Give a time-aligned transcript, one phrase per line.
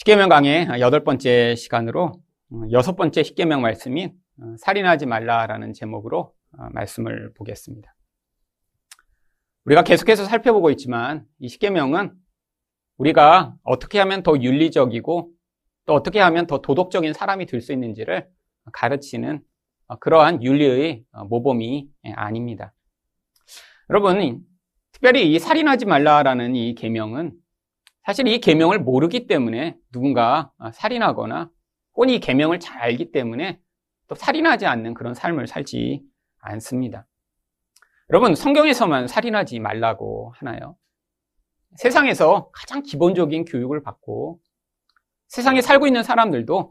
[0.00, 2.12] 십계명 강의 여덟 번째 시간으로
[2.72, 4.14] 여섯 번째 십계명 말씀인
[4.56, 6.32] 살인하지 말라라는 제목으로
[6.72, 7.94] 말씀을 보겠습니다.
[9.66, 12.14] 우리가 계속해서 살펴보고 있지만 이 십계명은
[12.96, 15.30] 우리가 어떻게 하면 더 윤리적이고
[15.84, 18.26] 또 어떻게 하면 더 도덕적인 사람이 될 수 있는지를
[18.72, 19.42] 가르치는
[20.00, 22.72] 그러한 윤리의 모범이 아닙니다.
[23.90, 24.46] 여러분,
[24.92, 27.34] 특별히 이 살인하지 말라라는 이 계명은
[28.04, 31.50] 사실 이 계명을 모르기 때문에 누군가 살인하거나
[31.94, 33.60] 혹은 이 계명을 잘 알기 때문에
[34.08, 36.02] 또 살인하지 않는 그런 삶을 살지
[36.40, 37.06] 않습니다.
[38.10, 40.76] 여러분, 성경에서만 살인하지 말라고 하나요?
[41.76, 44.40] 세상에서 가장 기본적인 교육을 받고
[45.28, 46.70] 세상에 살고 있는 사람들도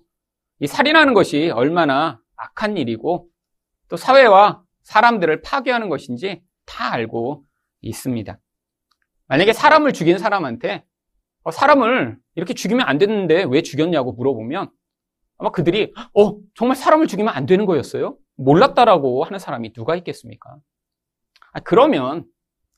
[0.59, 3.29] 이 살인하는 것이 얼마나 악한 일이고
[3.87, 7.45] 또 사회와 사람들을 파괴하는 것인지 다 알고
[7.81, 8.37] 있습니다.
[9.27, 10.88] 만약에 사람을 죽인 사람한테 어,
[11.51, 14.69] 사람을 이렇게 죽이면 안 되는데 왜 죽였냐고 물어보면
[15.37, 18.17] 아마 그들이 어 정말 사람을 죽이면 안 되는 거였어요?
[18.35, 20.57] 몰랐다라고 하는 사람이 누가 있겠습니까?
[21.53, 22.25] 아, 그러면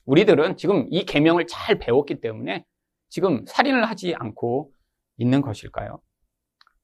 [0.06, 2.66] 우리들은 지금 이 계명을 잘 배웠기 때문에
[3.09, 4.72] 지금 살인을 하지 않고
[5.18, 6.02] 있는 것일까요?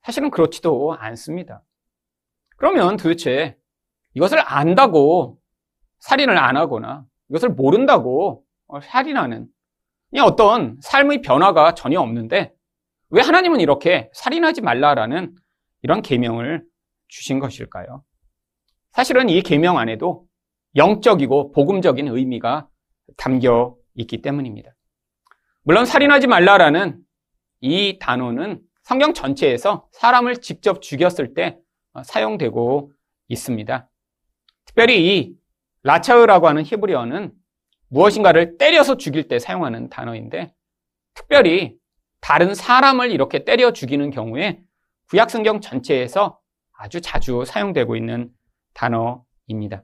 [0.04, 1.64] 사실은 그렇지도 않습니다.
[2.58, 3.58] 그러면 도대체
[4.14, 5.40] 이것을 안다고
[6.00, 8.44] 살인을 안 하거나 이것을 모른다고
[8.84, 9.48] 살인하는
[10.20, 12.54] 어떤 삶의 변화가 전혀 없는데
[13.10, 15.36] 왜 하나님은 이렇게 살인하지 말라라는
[15.82, 16.64] 이런 계명을
[17.08, 18.04] 주신 것일까요?
[18.92, 20.26] 사실은 이 계명 안에도
[20.76, 22.68] 영적이고 복음적인 의미가
[23.16, 24.72] 담겨 있기 때문입니다.
[25.64, 27.00] 물론 살인하지 말라라는
[27.62, 31.58] 이 단어는 성경 전체에서 사람을 직접 죽였을 때
[32.04, 32.92] 사용되고
[33.28, 33.90] 있습니다.
[34.66, 35.36] 특별히 이
[35.84, 37.32] 라차흐라고 하는 히브리어는
[37.90, 40.54] 무엇인가를 때려서 죽일 때 사용하는 단어인데
[41.14, 41.78] 특별히
[42.22, 44.60] 다른 사람을 이렇게 때려 죽이는 경우에
[45.10, 46.40] 구약 성경 전체에서
[46.74, 48.30] 아주 자주 사용되고 있는
[48.74, 49.84] 단어입니다.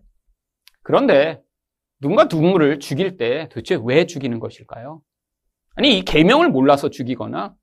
[0.83, 1.41] 그런데
[1.99, 5.01] 누군가 누구를 죽일 때 도대체 왜 죽이는 것일까요?
[5.75, 7.55] 아니 이 계명을 몰라서 죽이거나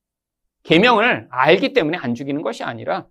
[0.62, 3.06] 계명을 알기 때문에 안 죽이는 것이 아니라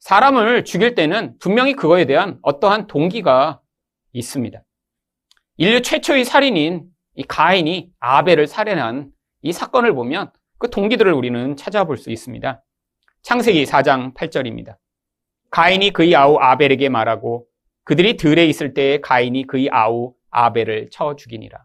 [0.00, 3.60] 사람을 죽일 때는 분명히 그거에 대한 어떠한 동기가
[4.12, 4.62] 있습니다.
[5.62, 9.12] 인류 최초의 살인인 이 가인이 아벨을 살해한
[9.42, 12.64] 이 사건을 보면 그 동기들을 우리는 찾아볼 수 있습니다.
[13.22, 14.76] 창세기 4장 8절입니다.
[15.52, 17.46] 가인이 그의 아우 아벨에게 말하고
[17.84, 21.64] 그들이 들에 있을 때에 가인이 그의 아우 아벨을 쳐 죽이니라.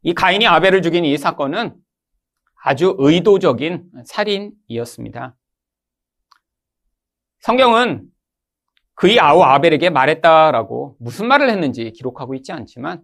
[0.00, 1.76] 이 가인이 아벨을 죽인 이 사건은
[2.64, 5.36] 아주 의도적인 살인이었습니다.
[7.40, 8.10] 성경은
[9.00, 13.00] 그의 아우 아벨에게 말했다라고 무슨 말을 했는지 기록하고 있지 않지만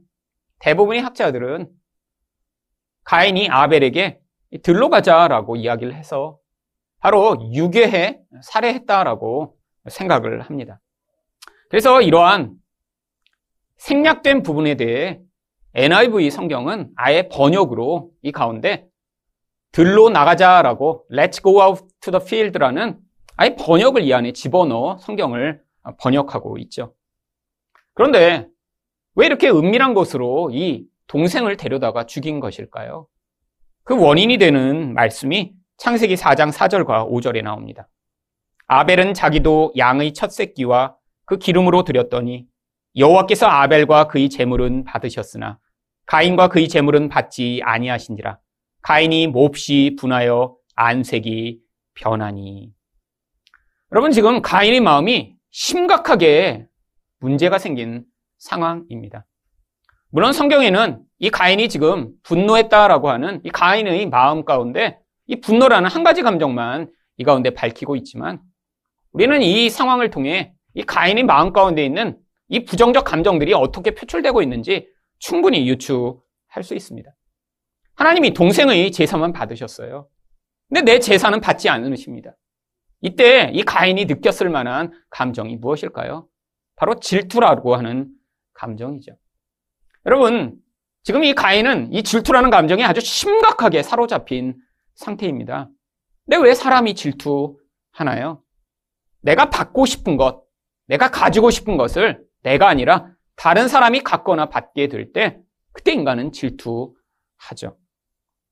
[0.58, 1.70] 대부분의 학자들은
[3.04, 4.20] 가인이 아벨에게
[4.62, 6.38] 들로 가자라고 이야기를 해서
[6.98, 9.56] 바로 유괴해 살해했다라고
[9.88, 10.82] 생각을 합니다.
[11.70, 12.52] 그래서 이러한
[13.78, 15.18] 생략된 부분에 대해
[15.72, 18.86] NIV 성경은 아예 번역으로 이 가운데
[19.72, 22.98] 들로 나가자라고 Let's go out to the field라는
[23.36, 25.64] 아예 번역을 이 안에 집어넣어 성경을
[25.98, 26.94] 번역하고 있죠.
[27.94, 28.46] 그런데
[29.14, 33.06] 왜 이렇게 은밀한 것으로 이 동생을 데려다가 죽인 것일까요?
[33.84, 37.88] 그 원인이 되는 말씀이 창세기 4장 4절과 5절에 나옵니다.
[38.66, 42.46] 아벨은 자기도 양의 첫 새끼와 그 기름으로 드렸더니
[42.96, 45.58] 여호와께서 아벨과 그의 재물은 받으셨으나
[46.06, 48.38] 가인과 그의 재물은 받지 아니하신지라
[48.82, 51.60] 가인이 몹시 분하여 안색이
[51.94, 52.72] 변하니
[53.92, 56.66] 여러분 지금 가인의 마음이 심각하게
[57.18, 58.04] 문제가 생긴
[58.36, 59.24] 상황입니다.
[60.10, 66.20] 물론 성경에는 이 가인이 지금 분노했다라고 하는 이 가인의 마음 가운데 이 분노라는 한 가지
[66.20, 68.42] 감정만 이 가운데 밝히고 있지만
[69.12, 72.18] 우리는 이 상황을 통해 이 가인의 마음 가운데 있는
[72.48, 74.86] 이 부정적 감정들이 어떻게 표출되고 있는지
[75.18, 77.10] 충분히 유추할 수 있습니다.
[77.94, 80.06] 하나님이 동생의 제사만 받으셨어요.
[80.68, 82.36] 근데 내 제사는 받지 않으십니다.
[83.06, 86.26] 이때 이 가인이 느꼈을 만한 감정이 무엇일까요?
[86.74, 88.08] 바로 질투라고 하는
[88.54, 89.12] 감정이죠.
[90.06, 90.56] 여러분,
[91.04, 94.56] 지금 이 가인은 이 질투라는 감정에 아주 심각하게 사로잡힌
[94.96, 95.70] 상태입니다.
[96.24, 98.42] 근데 왜 사람이 질투하나요?
[99.20, 100.42] 내가 받고 싶은 것,
[100.88, 105.38] 내가 가지고 싶은 것을 내가 아니라 다른 사람이 갖거나 받게 될 때,
[105.70, 107.78] 그때 인간은 질투하죠.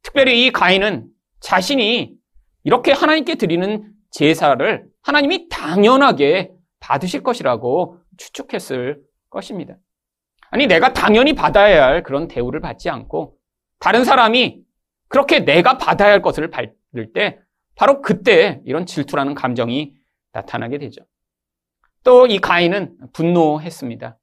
[0.02, 1.08] 특별히 이 가인은
[1.40, 2.14] 자신이
[2.62, 9.74] 이렇게 하나님께 드리는 제사를 하나님이 당연하게 받으실 것이라고 추측했을 것입니다.
[10.50, 13.36] 아니, 내가 당연히 받아야 할 그런 대우를 받지 않고
[13.80, 14.62] 다른 사람이
[15.08, 16.48] 그렇게 내가 받아야 할 것을
[17.12, 17.40] 때
[17.74, 19.94] 바로 그때 이런 질투라는 감정이
[20.32, 21.02] 나타나게 되죠.
[22.04, 24.16] 또 이 가인은 분노했습니다.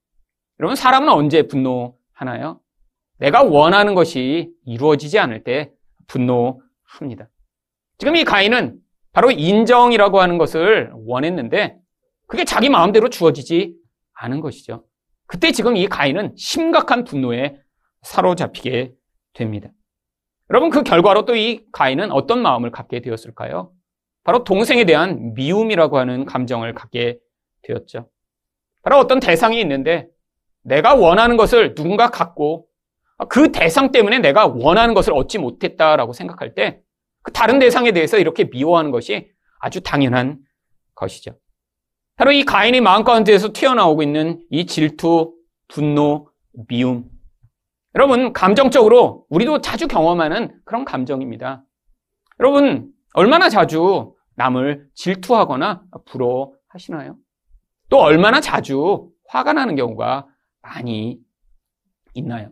[0.61, 2.61] 여러분 사람은 언제 분노하나요?
[3.17, 5.71] 내가 원하는 것이 이루어지지 않을 때
[6.07, 7.27] 분노합니다.
[7.97, 8.80] 지금 이 가인은
[9.13, 11.77] 바로 인정이라고 하는 것을 원했는데
[12.27, 13.75] 그게 자기 마음대로 주어지지
[14.13, 14.85] 않은 것이죠.
[15.25, 17.57] 그때 지금 이 가인은 심각한 분노에
[18.01, 18.93] 사로잡히게
[19.33, 19.69] 됩니다.
[20.49, 23.71] 여러분 그 결과로 또 이 가인은 어떤 마음을 갖게 되었을까요?
[24.23, 27.17] 바로 동생에 대한 미움이라고 하는 감정을 갖게
[27.63, 28.09] 되었죠.
[28.83, 30.07] 바로 어떤 대상이 있는데
[30.63, 32.67] 내가 원하는 것을 누군가 갖고
[33.29, 36.81] 그 대상 때문에 내가 원하는 것을 얻지 못했다라고 생각할 때
[37.23, 40.39] 그 다른 대상에 대해서 이렇게 미워하는 것이 아주 당연한
[40.95, 41.37] 것이죠.
[42.15, 45.33] 바로 이 가인의 마음 가운데에서 튀어나오고 있는 이 질투,
[45.67, 46.29] 분노,
[46.67, 47.09] 미움.
[47.95, 51.63] 여러분, 감정적으로 우리도 자주 경험하는 그런 감정입니다.
[52.39, 57.17] 여러분, 얼마나 자주 남을 질투하거나 부러워하시나요?
[57.89, 60.27] 또 얼마나 자주 화가 나는 경우가
[60.61, 61.19] 많이
[62.13, 62.51] 있나요?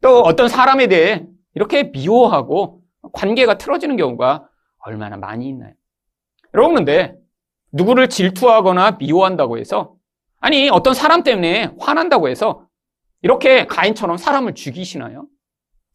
[0.00, 2.77] 또 어떤 사람에 대해 이렇게 미워하고
[3.12, 5.72] 관계가 틀어지는 경우가 얼마나 많이 있나요?
[6.54, 7.14] 여러분, 근데
[7.72, 9.98] 누구를 질투하거나 미워한다고 해서
[10.40, 12.66] 아니, 어떤 사람 때문에 화난다고 해서
[13.22, 15.26] 이렇게 가인처럼 사람을 죽이시나요?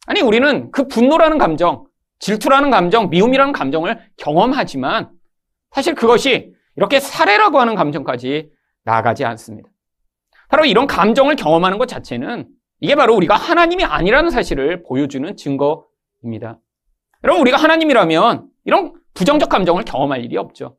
[0.06, 1.86] 아니, 우리는 그 분노라는 감정,
[2.18, 5.10] 질투라는 감정, 미움이라는 감정을 경험하지만
[5.70, 8.50] 사실 그것이 이렇게 살해라고 하는 감정까지
[8.84, 9.68] 나아가지 않습니다.
[10.48, 12.48] 바로 이런 감정을 경험하는 것 자체는
[12.80, 16.58] 이게 바로 우리가 하나님이 아니라는 사실을 보여주는 증거입니다.
[17.24, 20.76] 여러분, 우리가 하나님이라면 이런 부정적 감정을 경험할 일이 없죠.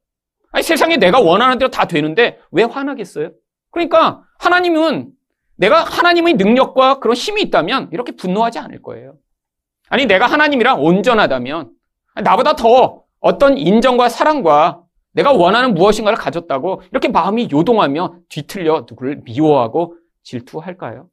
[0.51, 3.31] 아니, 세상에 내가 원하는 대로 다 되는데 왜 화나겠어요?
[3.71, 5.09] 그러니까 하나님은
[5.57, 9.15] 내가 하나님의 능력과 그런 힘이 있다면 이렇게 분노하지 않을 거예요.
[9.89, 11.71] 아니, 내가 하나님이랑 온전하다면
[12.24, 14.83] 나보다 더 어떤 인정과 사랑과
[15.13, 21.07] 내가 원하는 무엇인가를 가졌다고 이렇게 마음이 요동하며 뒤틀려 누구를 미워하고 질투할까요?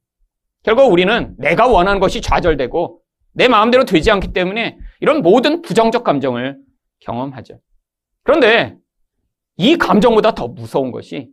[0.61, 2.99] 결국 우리는 내가 원하는 것이 좌절되고
[3.33, 6.57] 내 마음대로 되지 않기 때문에 이런 모든 부정적 감정을
[7.01, 7.59] 경험하죠.
[8.23, 8.77] 그런데
[9.57, 11.29] 이 감정보다 더 무서운 것이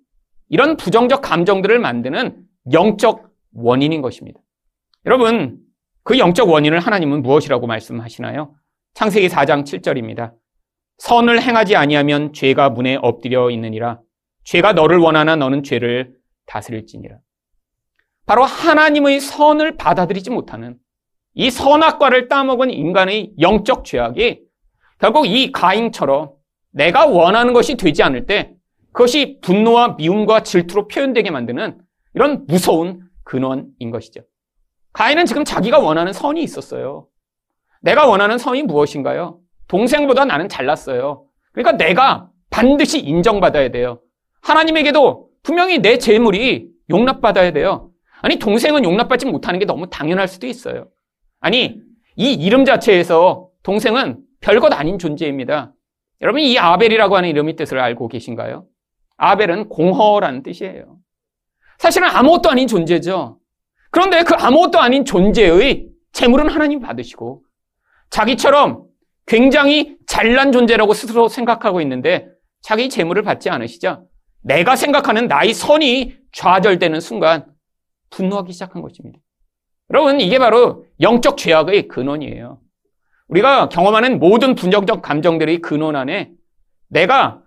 [0.49, 4.41] 이런 부정적 감정들을 만드는 영적 원인인 것입니다.
[5.07, 5.61] 여러분,
[6.03, 8.57] 그 영적 원인을 하나님은 무엇이라고 말씀하시나요?
[8.95, 10.35] 창세기 4장 7절입니다.
[10.99, 14.01] 선을 행하지 아니하면 죄가 문에 엎드려 있느니라.
[14.43, 17.19] 죄가 너를 원하나 너는 죄를 다스릴지니라.
[18.27, 20.77] 바로 하나님의 선을 받아들이지 못하는
[21.35, 24.41] 이 선악과를 따먹은 인간의 영적 죄악이
[24.99, 26.33] 결국 이 가인처럼
[26.73, 28.53] 내가 원하는 것이 되지 않을 때
[28.93, 31.79] 그것이 분노와 미움과 질투로 표현되게 만드는
[32.15, 34.23] 이런 무서운 근원인 것이죠.
[34.93, 37.07] 가인은 지금 자기가 원하는 선이 있었어요.
[37.81, 39.39] 내가 원하는 선이 무엇인가요?
[39.69, 41.25] 동생보다 나는 잘났어요.
[41.53, 44.01] 그러니까 내가 반드시 인정받아야 돼요.
[44.43, 47.91] 하나님에게도 분명히 내 재물이 용납받아야 돼요.
[48.21, 50.89] 아니, 동생은 용납받지 못하는 게 너무 당연할 수도 있어요.
[51.41, 51.81] 아니,
[52.17, 55.73] 이 이름 자체에서 동생은 별것 아닌 존재입니다.
[56.21, 58.67] 여러분, 이 아벨이라고 하는 이름의 뜻을 알고 계신가요?
[59.17, 60.99] 아벨은 공허라는 뜻이에요.
[61.79, 63.39] 사실은 아무것도 아닌 존재죠.
[63.91, 67.43] 그런데 그 아무것도 아닌 존재의 재물은 하나님 받으시고
[68.11, 68.85] 자기처럼
[69.27, 72.29] 굉장히 잘난 존재라고 스스로 생각하고 있는데
[72.61, 74.07] 자기 재물을 받지 않으시죠?
[74.43, 77.47] 내가 생각하는 나의 선이 좌절되는 순간
[78.11, 79.19] 분노하기 시작한 것입니다.
[79.93, 82.59] 여러분, 이게 바로 영적 죄악의 근원이에요.
[83.29, 86.31] 우리가 경험하는 모든 분정적 감정들의 근원 안에
[86.89, 87.43] 내가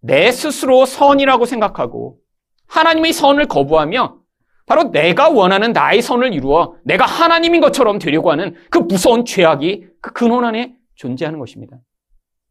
[0.00, 2.18] 내 스스로 선이라고 생각하고
[2.66, 4.18] 하나님의 선을 거부하며
[4.66, 10.12] 바로 내가 원하는 나의 선을 이루어 내가 하나님인 것처럼 되려고 하는 그 무서운 죄악이 그
[10.12, 11.78] 근원 안에 존재하는 것입니다.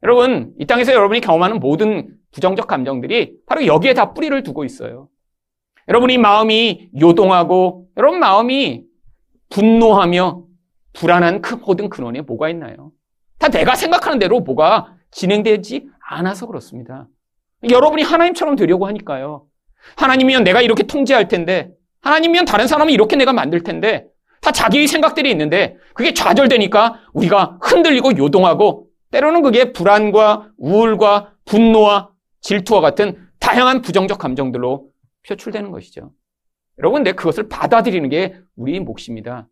[0.03, 5.07] 여러분, 이 땅에서 여러분이 경험하는 모든 부정적 감정들이 바로 여기에 다 뿌리를 두고 있어요.
[5.87, 8.83] 여러분이 마음이 요동하고 여러분 마음이
[9.53, 10.43] 분노하며
[10.93, 12.91] 불안한 그 모든 근원에 뭐가 있나요?
[13.37, 17.07] 다 내가 생각하는 대로 뭐가 진행되지 않아서 그렇습니다.
[17.69, 19.45] 여러분이 하나님처럼 되려고 하니까요.
[19.95, 24.07] 하나님이면 내가 이렇게 통제할 텐데, 하나님이면 다른 사람을 이렇게 내가 만들 텐데,
[24.41, 32.09] 다 자기의 생각들이 있는데, 그게 좌절되니까 우리가 흔들리고 요동하고, 때로는 그게 불안과 우울과 분노와
[32.41, 34.87] 질투와 같은 다양한 부정적 감정들로
[35.27, 36.11] 표출되는 것이죠.
[36.79, 39.47] 여러분, 근데 그것을 받아들이는 게 우리의 몫입니다.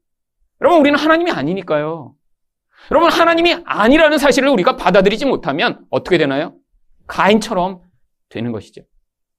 [0.62, 2.16] 여러분, 우리는 하나님이 아니니까요.
[2.90, 6.56] 여러분, 하나님이 아니라는 사실을 우리가 받아들이지 못하면 어떻게 되나요?
[7.08, 7.82] 가인처럼
[8.30, 8.82] 되는 것이죠.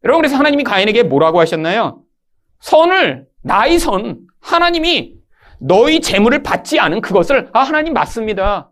[0.04, 2.02] 여러분, 그래서 하나님이 가인에게 뭐라고 하셨나요?
[2.60, 5.16] 선을, 나의 선, 하나님이
[5.58, 8.70] 너희 재물을 받지 않은 그것을, 아, 하나님 맞습니다.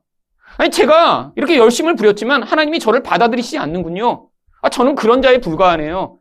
[0.59, 4.29] 아니, 제가 이렇게 열심을 부렸지만 하나님이 저를 받아들이시지 않는군요.
[4.63, 6.20] 아, 저는 그런 자에 불과하네요.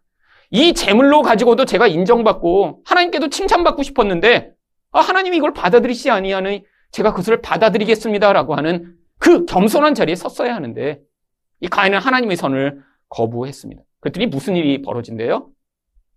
[0.51, 4.51] 이 재물로 가지고도 제가 인정받고 하나님께도 칭찬받고 싶었는데
[4.91, 10.99] 아, 하나님이 이걸 받아들이시지 아니하는 제가 그것을 받아들이겠습니다라고 하는 그 겸손한 자리에 섰어야 하는데
[11.59, 13.81] 이 가인은 하나님의 선을 거부했습니다.
[13.99, 15.49] 그랬더니 무슨 일이 벌어진대요?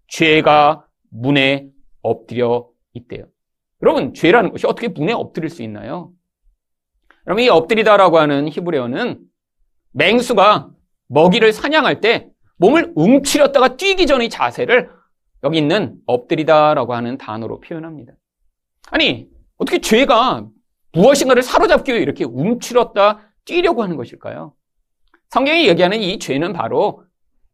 [0.08, 1.68] 죄가 문에
[2.00, 3.26] 엎드려 있대요.
[3.82, 6.12] 여러분, 죄라는 것이 어떻게 문에 엎드릴 수 있나요?
[7.26, 9.20] 여러분, 이 엎드리다라고 하는 히브리어는
[9.92, 10.70] 맹수가
[11.08, 12.28] 먹이를 사냥할 때
[12.62, 14.88] 몸을 움츠렸다가 뛰기 전의 자세를
[15.42, 18.12] 여기 있는 엎드리다라고 하는 단어로 표현합니다.
[18.92, 19.28] 아니,
[19.58, 20.46] 어떻게 죄가
[20.92, 24.54] 무엇인가를 사로잡기 위해 이렇게 움츠렸다 뛰려고 하는 것일까요?
[25.30, 27.04] 성경이 얘기하는 이 죄는 바로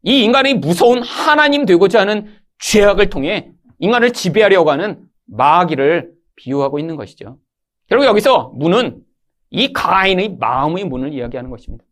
[0.03, 7.39] 이 인간의 무서운 하나님 되고자 하는 죄악을 통해 인간을 지배하려고 하는 마귀를 비유하고 있는 것이죠.
[7.87, 9.01] 결국 여기서 문은
[9.49, 11.83] 이 가인의 마음의 문을 이야기하는 것입니다.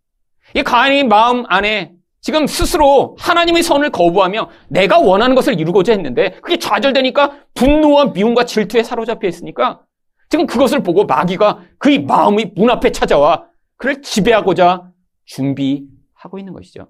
[0.54, 6.58] 이 가인의 마음 안에 지금 스스로 하나님의 선을 거부하며 내가 원하는 것을 이루고자 했는데 그게
[6.58, 9.82] 좌절되니까 분노와 미움과 질투에 사로잡혀 있으니까
[10.30, 13.46] 지금 그것을 보고 마귀가 그의 마음의 문 앞에 찾아와
[13.78, 14.92] 그를 지배하고자
[15.26, 16.90] 준비하고 있는 것이죠.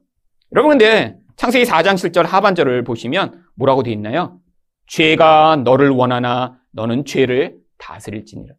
[0.54, 4.40] 여러분 근데 창세기 4장 7절 하반절을 보시면 뭐라고 되어 있나요?
[4.88, 8.56] 죄가 너를 원하나 너는 죄를 다스릴지니라.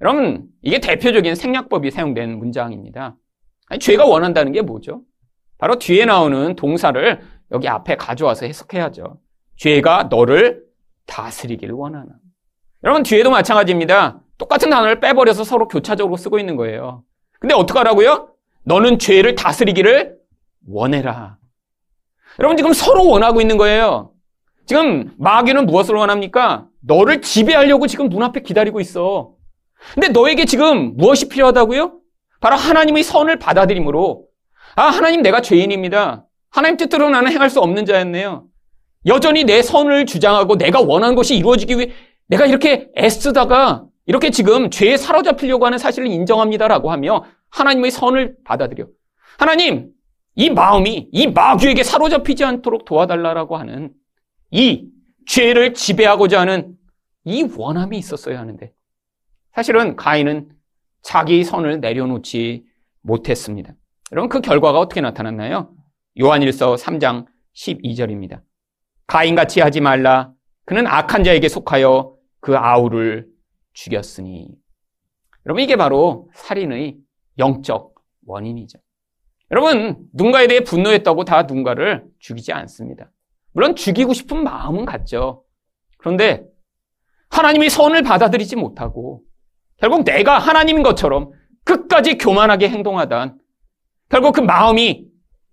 [0.00, 3.16] 여러분 이게 대표적인 생략법이 사용된 문장입니다.
[3.66, 5.02] 아니, 죄가 원한다는 게 뭐죠?
[5.58, 9.18] 바로 뒤에 나오는 동사를 여기 앞에 가져와서 해석해야죠.
[9.56, 10.62] 죄가 너를
[11.06, 12.06] 다스리길 원하나.
[12.84, 14.20] 여러분 뒤에도 마찬가지입니다.
[14.38, 17.02] 똑같은 단어를 빼버려서 서로 교차적으로 쓰고 있는 거예요.
[17.40, 18.28] 근데 어떡하라고요?
[18.64, 20.16] 너는 죄를 다스리기를
[20.68, 21.38] 원해라.
[22.38, 24.12] 여러분 지금 서로 원하고 있는 거예요.
[24.66, 26.66] 지금 마귀는 무엇을 원합니까?
[26.80, 29.32] 너를 지배하려고 지금 눈앞에 기다리고 있어.
[29.94, 31.98] 근데 너에게 지금 무엇이 필요하다고요?
[32.40, 34.27] 바로 하나님의 선을 받아들임으로
[34.78, 36.24] 아 하나님 내가 죄인입니다.
[36.50, 38.46] 하나님 뜻대로 나는 행할 수 없는 자였네요.
[39.06, 41.90] 여전히 내 선을 주장하고 내가 원하는 것이 이루어지기 위해
[42.28, 48.86] 내가 이렇게 애쓰다가 이렇게 지금 죄에 사로잡히려고 하는 사실을 인정합니다라고 하며 하나님의 선을 받아들여.
[49.36, 49.90] 하나님,
[50.36, 53.90] 이 마음이 이 마귀에게 사로잡히지 않도록 도와달라라고 하는
[54.52, 54.86] 이
[55.26, 56.76] 죄를 지배하고자 하는
[57.24, 58.72] 이 원함이 있었어야 하는데
[59.56, 60.50] 사실은 가인은
[61.02, 62.64] 자기 선을 내려놓지
[63.02, 63.74] 못했습니다.
[64.12, 65.70] 여러분 그 결과가 어떻게 나타났나요?
[66.20, 68.40] 요한일서 3장 12절입니다.
[69.06, 70.32] 가인같이 하지 말라.
[70.64, 73.26] 그는 악한 자에게 속하여 그 아우를
[73.72, 74.48] 죽였으니.
[75.46, 76.96] 여러분 이게 바로 살인의
[77.38, 77.94] 영적
[78.26, 78.78] 원인이죠.
[79.50, 83.10] 여러분 누군가에 대해 분노했다고 다 누군가를 죽이지 않습니다.
[83.52, 85.44] 물론 죽이고 싶은 마음은 같죠.
[85.98, 86.44] 그런데
[87.30, 89.22] 하나님의 선을 받아들이지 못하고
[89.78, 91.30] 결국 내가 하나님인 것처럼
[91.64, 93.37] 끝까지 교만하게 행동하던
[94.08, 95.06] 결국 그 마음이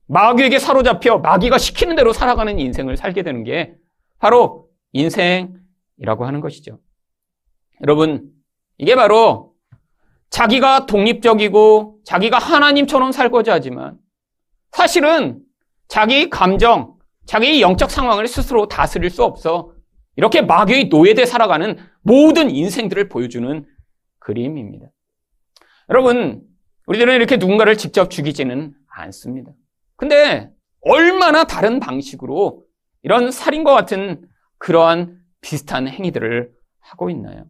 [0.07, 3.75] 마귀에게 사로잡혀 마귀가 시키는 대로 살아가는 인생을 살게 되는 게
[4.19, 6.79] 바로 인생이라고 하는 것이죠.
[7.81, 8.31] 여러분,
[8.77, 9.53] 이게 바로
[10.29, 13.97] 자기가 독립적이고 자기가 하나님처럼 살고자 하지만
[14.71, 15.41] 사실은
[15.88, 19.74] 자기 감정, 자기의 영적 상황을 스스로 다스릴 수 없어
[20.15, 23.65] 이렇게 마귀의 노예돼 살아가는 모든 인생들을 보여주는
[24.19, 24.88] 그림입니다.
[25.89, 26.43] 여러분,
[26.87, 29.51] 우리들은 이렇게 누군가를 직접 죽이지는 않습니다.
[29.95, 30.49] 근데
[30.81, 32.63] 얼마나 다른 방식으로
[33.03, 34.27] 이런 살인과 같은
[34.57, 37.45] 그러한 비슷한 행위들을 하고 있나요?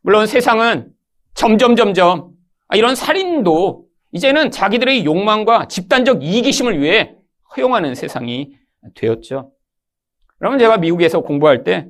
[0.00, 0.92] 물론 세상은
[1.34, 2.32] 점점 점점
[2.68, 7.16] 아, 이런 살인도 이제는 자기들의 욕망과 집단적 이기심을 위해
[7.56, 8.56] 허용하는 세상이
[8.94, 9.52] 되었죠.
[10.40, 11.88] 여러분 제가 미국에서 공부할 때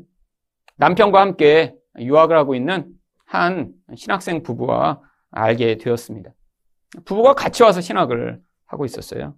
[0.77, 2.93] 남편과 함께 유학을 하고 있는
[3.25, 6.33] 한 신학생 부부와 알게 되었습니다.
[7.05, 9.35] 부부가 같이 와서 신학을 하고 있었어요.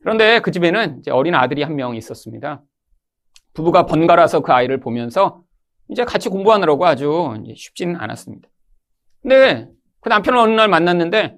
[0.00, 2.62] 그런데 그 집에는 어린 아들이 한 명 있었습니다.
[3.54, 5.42] 부부가 번갈아서 그 아이를 보면서
[5.88, 8.48] 이제 같이 공부하느라고 아주 쉽지는 않았습니다.
[9.20, 9.68] 근데
[10.00, 11.36] 그 남편을 어느 날 만났는데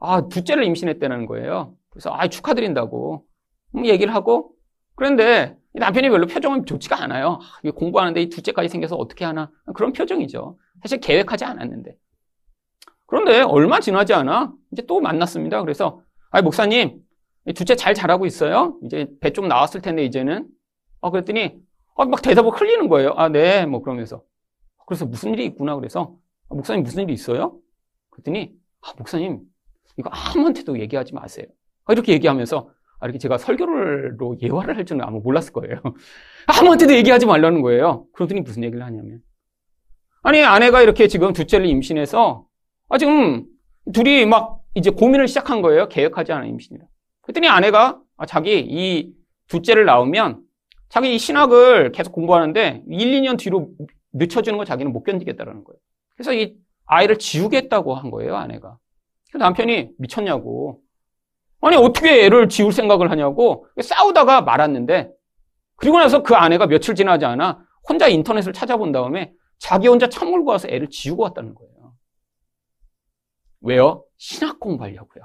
[0.00, 1.74] 아 둘째를 임신했다는 거예요.
[1.90, 3.24] 그래서 아 축하드린다고
[3.72, 4.52] 뭐 얘기를 하고
[4.96, 7.38] 그런데 남편이 별로 표정은 좋지가 않아요.
[7.40, 10.58] 아, 공부하는데 이 둘째까지 생겨서 어떻게 하나 그런 표정이죠.
[10.82, 11.94] 사실 계획하지 않았는데.
[13.06, 15.60] 그런데 얼마 지나지 않아 이제 또 만났습니다.
[15.62, 17.00] 그래서 아 목사님
[17.54, 18.78] 둘째 잘 자라고 있어요.
[18.84, 20.46] 이제 배 좀 나왔을 텐데 이제는
[21.00, 21.56] 어 그랬더니
[21.94, 23.14] 어, 막 대답을 흘리는 거예요.
[23.16, 24.22] 아 네 뭐 그러면서
[24.86, 26.16] 그래서 무슨 일이 있구나 그래서
[26.48, 27.56] 아, 목사님 무슨 일이 있어요?
[28.10, 29.40] 그랬더니 아 목사님
[29.96, 31.46] 이거 아무한테도 얘기하지 마세요.
[31.84, 35.80] 아, 이렇게 얘기하면서 아, 이렇게 제가 설교로 예화를 할 줄은 아마 몰랐을 거예요.
[36.46, 38.06] 아무한테도 얘기하지 말라는 거예요.
[38.12, 39.20] 그러더니 무슨 얘기를 하냐면
[40.22, 42.46] 아니 아내가 이렇게 지금 둘째를 임신해서
[42.90, 43.46] 아 지금
[43.94, 45.88] 둘이 막 이제 고민을 시작한 거예요.
[45.88, 46.84] 계획하지 않은 임신이라.
[47.22, 49.12] 그랬더니 아내가 아, 자기 이
[49.48, 50.42] 둘째를 낳으면
[50.88, 53.70] 자기 이 신학을 계속 공부하는데 1, 2년 뒤로
[54.12, 55.78] 늦춰지는 거 자기는 못 견디겠다라는 거예요.
[56.14, 58.76] 그래서 이 아이를 지우겠다고 한 거예요, 아내가.
[59.34, 60.80] 남편이 미쳤냐고.
[61.60, 65.10] 아니, 어떻게 애를 지울 생각을 하냐고 싸우다가 말았는데,
[65.76, 70.68] 그리고 나서 그 아내가 며칠 지나지 않아 혼자 인터넷을 찾아본 다음에 자기 혼자 참물고 와서
[70.68, 71.69] 애를 지우고 왔다는 거예요.
[73.60, 74.04] 왜요?
[74.16, 75.22] 신학 공부하려고요.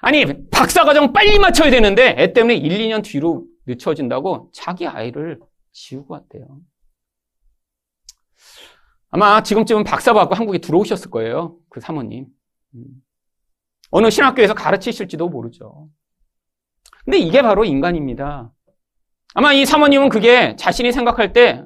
[0.00, 5.38] 아니, 박사과정 빨리 맞춰야 되는데 애 때문에 1, 2년 뒤로 늦춰진다고 자기 아이를
[5.72, 6.60] 지우고 왔대요.
[9.10, 11.58] 아마 지금쯤은 박사 받고 한국에 들어오셨을 거예요.
[11.68, 12.26] 그 사모님.
[12.74, 12.84] 음.
[13.90, 15.88] 어느 신학교에서 가르치실지도 모르죠.
[17.04, 18.50] 근데 이게 바로 인간입니다.
[19.34, 21.64] 아마 이 사모님은 그게 자신이 생각할 때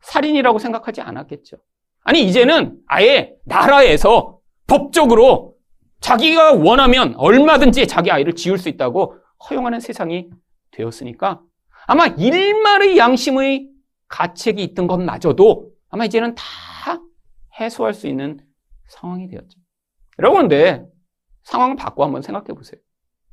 [0.00, 1.58] 살인이라고 생각하지 않았겠죠.
[2.02, 5.54] 아니, 이제는 아예 나라에서 법적으로
[6.00, 9.16] 자기가 원하면 얼마든지 자기 아이를 지을 수 있다고
[9.48, 10.30] 허용하는 세상이
[10.70, 11.40] 되었으니까
[11.86, 13.68] 아마 일말의 양심의
[14.08, 16.42] 가책이 있던 것마저도 아마 이제는 다
[17.58, 18.38] 해소할 수 있는
[18.88, 19.58] 상황이 되었죠.
[20.18, 20.84] 여러분, 근데
[21.44, 22.80] 상황을 바꿔 한번 생각해 보세요.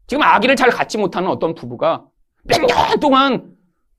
[0.07, 2.05] 지금 아기를 잘 갖지 못하는 어떤 부부가
[2.43, 3.51] 몇 년 동안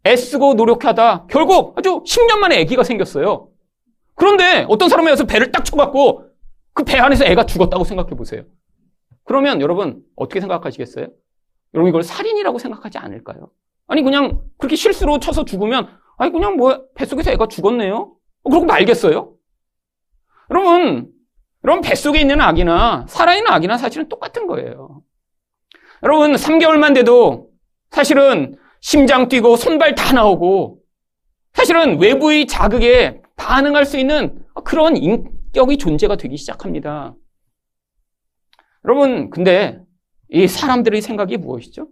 [0.07, 3.48] 애쓰고 노력하다 결국 아주 10년 만에 아기가 생겼어요.
[4.19, 6.27] 그런데 어떤 사람이 와서 배를 딱 쳐갖고
[6.75, 8.43] 그 배 안에서 애가 죽었다고 생각해 보세요.
[9.25, 11.09] 그러면 여러분 어떻게 생각하시겠어요?
[11.75, 13.51] 여러분 이걸 살인이라고 생각하지 않을까요?
[13.89, 18.13] 아니 그냥 그렇게 실수로 쳐서 죽으면 아니 그냥 뭐 뱃속에서 애가 죽었네요?
[18.45, 19.35] 그러고 말겠어요?
[20.51, 21.11] 여러분
[21.65, 25.03] 여러분 뱃속에 있는 아기나 살아있는 아기나 사실은 똑같은 거예요.
[26.05, 27.51] 여러분 3개월만 돼도
[27.91, 30.79] 사실은 심장 뛰고 손발 다 나오고
[31.55, 37.14] 사실은 외부의 자극에 반응할 수 있는 그런 인격의 존재가 되기 시작합니다.
[38.85, 39.80] 여러분, 근데
[40.28, 41.88] 이 사람들의 생각이 무엇이죠?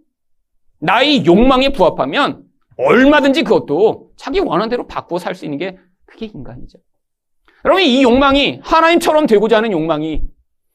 [0.81, 2.45] 나의 욕망에 부합하면
[2.77, 6.79] 얼마든지 그것도 자기 원하는 대로 바꾸어 살 수 있는 게 그게 인간이죠.
[7.65, 10.23] 여러분, 이 욕망이 하나님처럼 되고자 하는 욕망이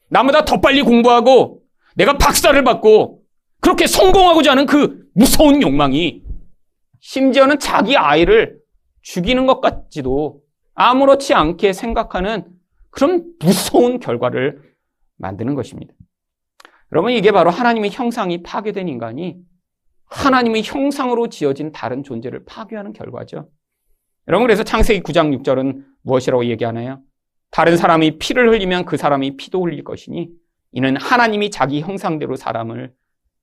[0.08, 1.60] 나보다 더 빨리 공부하고
[1.94, 3.22] 내가 박사를 받고
[3.60, 6.22] 그렇게 성공하고자 하는 그 무서운 욕망이
[7.00, 8.58] 심지어는 자기 아이를
[9.02, 10.41] 죽이는 것 같지도
[10.74, 12.46] 아무렇지 않게 생각하는
[12.90, 14.74] 그런 무서운 결과를
[15.16, 15.94] 만드는 것입니다.
[16.92, 19.38] 여러분, 이게 바로 하나님의 형상이 파괴된 인간이
[20.06, 23.48] 하나님의 형상으로 지어진 다른 존재를 파괴하는 결과죠.
[24.28, 27.00] 여러분, 그래서 창세기 9장 6절은 무엇이라고 얘기하나요?
[27.50, 30.30] 다른 사람이 피를 흘리면 그 사람이 피도 흘릴 것이니
[30.72, 32.94] 이는 하나님이 자기 형상대로 사람을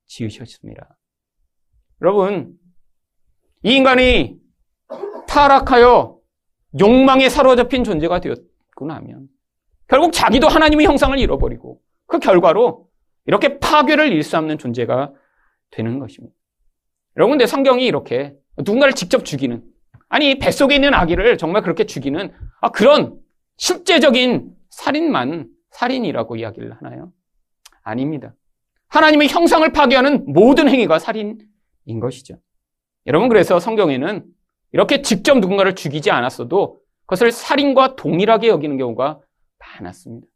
[0.08, 0.98] 지으셨습니다.
[2.02, 2.54] 여러분,
[3.64, 4.40] 이 인간이
[5.28, 6.19] 타락하여
[6.80, 9.28] 욕망에 사로잡힌 존재가 되었고 나면
[9.88, 12.90] 결국 자기도 하나님의 형상을 잃어버리고 그 결과로
[13.26, 15.14] 이렇게 파괴를 일삼는 존재가
[15.72, 16.36] 되는 것입니다.
[17.18, 19.64] 여러분, 근데 성경이 이렇게 누군가를 직접 죽이는
[20.10, 23.20] 아니 뱃속에 있는 아기를 정말 그렇게 죽이는 아, 그런
[23.58, 27.12] 실제적인 살인만 살인이라고 이야기를 하나요?
[27.84, 28.34] 아닙니다.
[28.88, 32.36] 하나님의 형상을 파괴하는 모든 행위가 살인인 것이죠.
[33.06, 34.26] 여러분, 그래서 성경에는
[34.72, 39.20] 이렇게 직접 누군가를 죽이지 않았어도 그것을 살인과 동일하게 여기는 경우가
[39.58, 40.28] 많았습니다.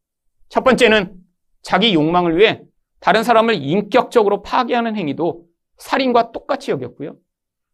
[0.49, 1.15] 첫 번째는
[1.61, 2.61] 자기 욕망을 위해
[2.99, 5.45] 다른 사람을 인격적으로 파괴하는 행위도
[5.77, 7.15] 살인과 똑같이 여겼고요.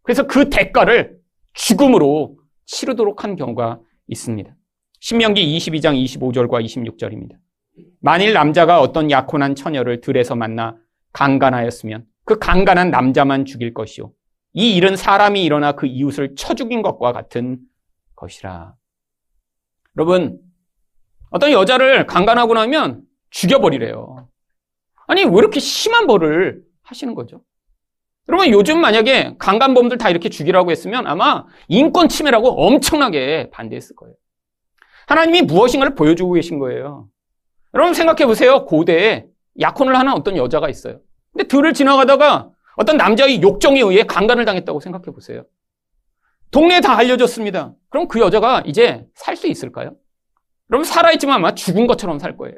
[0.01, 1.17] 그래서 그 대가를
[1.53, 4.55] 죽음으로 치르도록 한 경우가 있습니다.
[4.99, 7.37] 신명기 22장 25절과 26절입니다.
[8.01, 10.75] 만일 남자가 어떤 약혼한 처녀를 들에서 만나
[11.13, 14.11] 강간하였으면 그 강간한 남자만 죽일 것이요.
[14.53, 17.59] 이 일은 사람이 일어나 그 이웃을 쳐 죽인 것과 같은
[18.15, 18.73] 것이라.
[19.97, 20.39] 여러분,
[21.29, 24.27] 어떤 여자를 강간하고 나면 죽여버리래요.
[25.07, 27.41] 아니, 왜 이렇게 심한 벌을 하시는 거죠?
[28.27, 34.15] 여러분, 요즘 만약에 강간범들 다 이렇게 죽이라고 했으면 아마 인권 침해라고 엄청나게 반대했을 거예요.
[35.07, 37.07] 하나님이 무엇인가를 보여주고 계신 거예요.
[37.73, 38.65] 여러분 생각해 보세요.
[38.65, 39.25] 고대에
[39.59, 40.99] 약혼을 하는 어떤 여자가 있어요.
[41.33, 42.49] 근데 들을 지나가다가
[42.79, 45.43] 어떤 남자의 욕정에 의해 강간을 당했다고 생각해 보세요.
[46.51, 47.73] 동네에 다 알려졌습니다.
[47.89, 49.95] 그럼 그 여자가 이제 살 수 있을까요?
[50.71, 52.55] 여러분 살아있지만 아마 죽은 것처럼 살 거예요.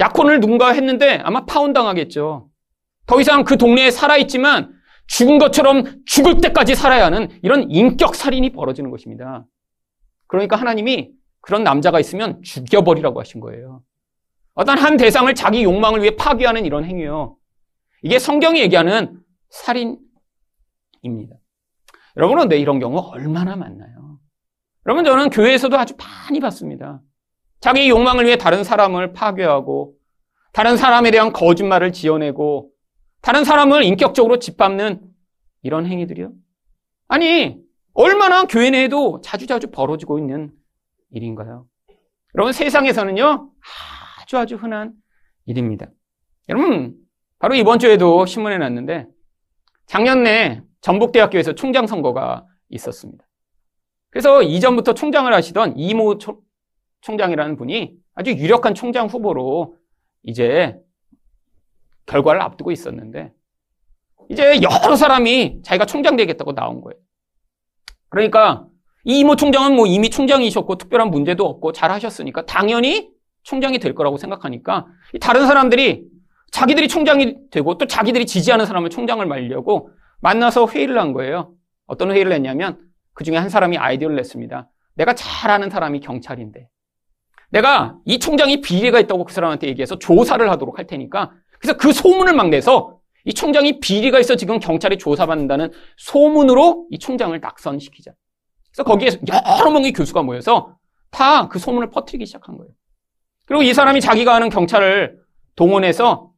[0.00, 2.50] 약혼을 누군가 했는데 아마 파혼당하겠죠.
[3.06, 4.74] 더 이상 그 동네에 살아있지만
[5.06, 9.46] 죽은 것처럼 죽을 때까지 살아야 하는 이런 인격 살인이 벌어지는 것입니다.
[10.26, 13.82] 그러니까 하나님이 그런 남자가 있으면 죽여버리라고 하신 거예요.
[14.54, 17.36] 어떤 한 대상을 자기 욕망을 위해 파괴하는 이런 행위요.
[18.02, 21.36] 이게 성경이 얘기하는 살인입니다.
[22.16, 24.18] 여러분, 은데 이런 경우 얼마나 많나요?
[24.86, 27.02] 여러분, 저는 교회에서도 아주 많이 봤습니다.
[27.60, 29.94] 자기 욕망을 위해 다른 사람을 파괴하고
[30.52, 32.70] 다른 사람에 대한 거짓말을 지어내고
[33.20, 35.02] 다른 사람을 인격적으로 짓밟는
[35.62, 36.32] 이런 행위들이요.
[37.08, 37.58] 아니,
[37.92, 40.52] 얼마나 교회 내에도 자주자주 벌어지고 있는
[41.10, 41.66] 일인가요?
[42.34, 43.50] 여러분, 세상에서는요,
[44.20, 44.92] 아주 아주 흔한
[45.46, 45.86] 일입니다.
[46.48, 46.94] 여러분,
[47.38, 49.06] 바로 이번 주에도 신문에 났는데,
[49.86, 53.24] 작년에 전북대학교에서 총장 선거가 있었습니다.
[54.10, 56.18] 그래서 이전부터 총장을 하시던 이모
[57.02, 59.76] 총장이라는 분이 아주 유력한 총장 후보로
[60.22, 60.76] 이제
[62.06, 63.32] 결과를 앞두고 있었는데,
[64.28, 66.98] 이제 여러 사람이 자기가 총장 되겠다고 나온 거예요.
[68.08, 68.66] 그러니까
[69.04, 73.10] 이 이모 총장은 뭐 이미 총장이셨고 특별한 문제도 없고 잘 하셨으니까 당연히
[73.44, 74.86] 총장이 될 거라고 생각하니까
[75.20, 76.04] 다른 사람들이
[76.50, 81.52] 자기들이 총장이 되고 또 자기들이 지지하는 사람을 총장을 말려고 만나서 회의를 한 거예요.
[81.86, 82.78] 어떤 회의를 했냐면
[83.12, 84.68] 그 중에 한 사람이 아이디어를 냈습니다.
[84.94, 86.68] 내가 잘 아는 사람이 경찰인데
[87.50, 92.34] 내가 이 총장이 비리가 있다고 그 사람한테 얘기해서 조사를 하도록 할 테니까 그래서 그 소문을
[92.34, 98.12] 막 내서 이 총장이 비리가 있어 지금 경찰이 조사받는다는 소문으로 이 총장을 낙선시키자.
[98.70, 99.10] 그래서 거기에
[99.60, 100.76] 여러 명의 교수가 모여서
[101.10, 102.70] 다 그 소문을 퍼뜨리기 시작한 거예요.
[103.46, 105.18] 그리고 이 사람이 자기가 아는 경찰을
[105.54, 106.30] 동원해서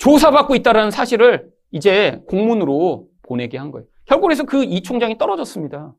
[0.00, 3.86] 조사받고 있다는 사실을 이제 공문으로 보내게 한 거예요.
[4.06, 5.94] 결국 그래서 그 이 총장이 떨어졌습니다.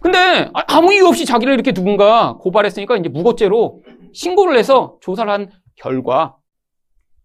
[0.00, 6.36] 근데 아무 이유 없이 자기를 이렇게 누군가 고발했으니까 이제 무고죄로 신고를 해서 조사를 한 결과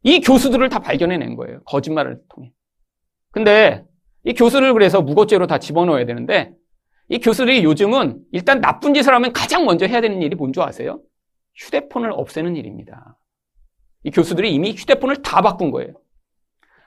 [0.03, 1.61] 이 교수들을 다 발견해낸 거예요.
[1.65, 2.51] 거짓말을 통해.
[3.31, 3.83] 근데
[4.23, 6.51] 이 교수를 그래서 무고죄로 다 집어넣어야 되는데
[7.09, 10.99] 이 교수들이 요즘은 일단 나쁜 짓을 하면 가장 먼저 해야 되는 일이 뭔지 아세요?
[11.55, 13.16] 휴대폰을 없애는 일입니다.
[14.03, 15.93] 이 교수들이 이미 휴대폰을 다 바꾼 거예요.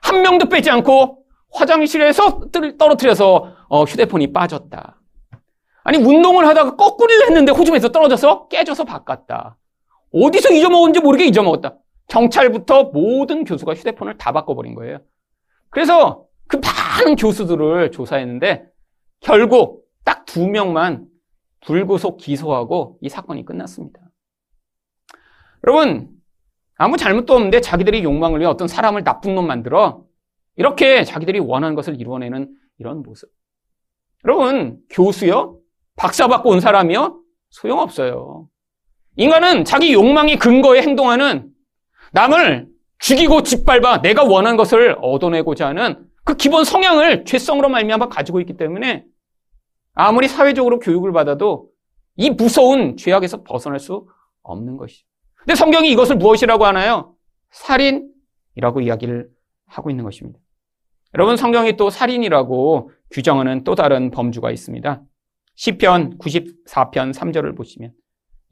[0.01, 4.99] 한 명도 빼지 않고 화장실에서 떨어뜨려서 어, 휴대폰이 빠졌다.
[5.83, 9.57] 아니 운동을 하다가 거꾸리를 했는데 호주에서 떨어져서 깨져서 바꿨다.
[10.13, 11.75] 어디서 잊어먹었는지 모르게 잊어먹었다.
[12.07, 14.99] 경찰부터 모든 교수가 휴대폰을 다 바꿔버린 거예요.
[15.69, 18.65] 그래서 그 많은 교수들을 조사했는데
[19.21, 21.07] 결국 딱 두 명만
[21.59, 23.99] 불구속 기소하고 이 사건이 끝났습니다.
[25.67, 26.07] 여러분,
[26.81, 30.03] 아무 잘못도 없는데 자기들이 욕망을 위해 어떤 사람을 나쁜 놈 만들어
[30.55, 33.29] 이렇게 자기들이 원하는 것을 이루어내는 이런 모습.
[34.25, 35.59] 여러분, 교수요?
[35.95, 37.19] 박사 받고 온 사람이요?
[37.51, 38.47] 소용없어요.
[39.15, 41.51] 인간은 자기 욕망이 근거에 행동하는
[42.13, 42.67] 남을
[42.97, 49.05] 죽이고 짓밟아 내가 원하는 것을 얻어내고자 하는 그 기본 성향을 죄성으로 말미암아 가지고 있기 때문에
[49.93, 51.69] 아무리 사회적으로 교육을 받아도
[52.15, 54.07] 이 무서운 죄악에서 벗어날 수
[54.41, 55.10] 없는 것이죠.
[55.41, 57.15] 근데 성경이 이것을 무엇이라고 하나요?
[57.49, 59.29] 살인이라고 이야기를
[59.67, 60.39] 하고 있는 것입니다.
[61.15, 65.01] 여러분 성경이 또 살인이라고 규정하는 또 다른 범주가 있습니다.
[65.55, 67.91] 시편 94편 3절을 보시면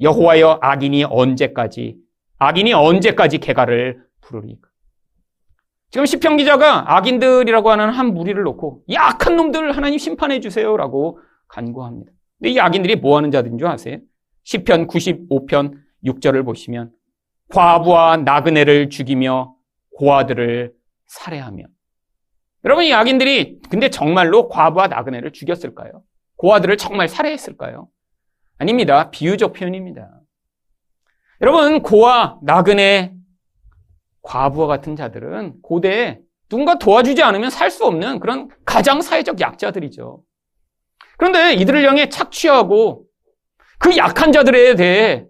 [0.01, 1.97] 여호와여 악인이 언제까지
[2.37, 4.67] 악인이 언제까지 개가를 부르리까?
[5.91, 12.11] 지금 시편 기자가 악인들이라고 하는 한 무리를 놓고 이 악한 놈들 하나님 심판해 주세요라고 간구합니다.
[12.39, 13.97] 근데 이 악인들이 뭐 하는 자들인 줄 아세요?
[14.43, 15.73] 시편 95편
[16.05, 16.91] 6절을 보시면
[17.51, 19.55] 과부와 나그네를 죽이며
[19.97, 20.73] 고아들을
[21.07, 21.63] 살해하며
[22.65, 26.03] 여러분 이 악인들이 근데 정말로 과부와 나그네를 죽였을까요?
[26.37, 27.89] 고아들을 정말 살해했을까요?
[28.57, 29.09] 아닙니다.
[29.11, 30.09] 비유적 표현입니다.
[31.41, 33.13] 여러분, 고아, 나그네,
[34.21, 40.21] 과부와 같은 자들은 고대에 누군가 도와주지 않으면 살 수 없는 그런 가장 사회적 약자들이죠.
[41.17, 43.05] 그런데 이들을 향해 착취하고
[43.77, 45.25] 그 약한 자들에 대해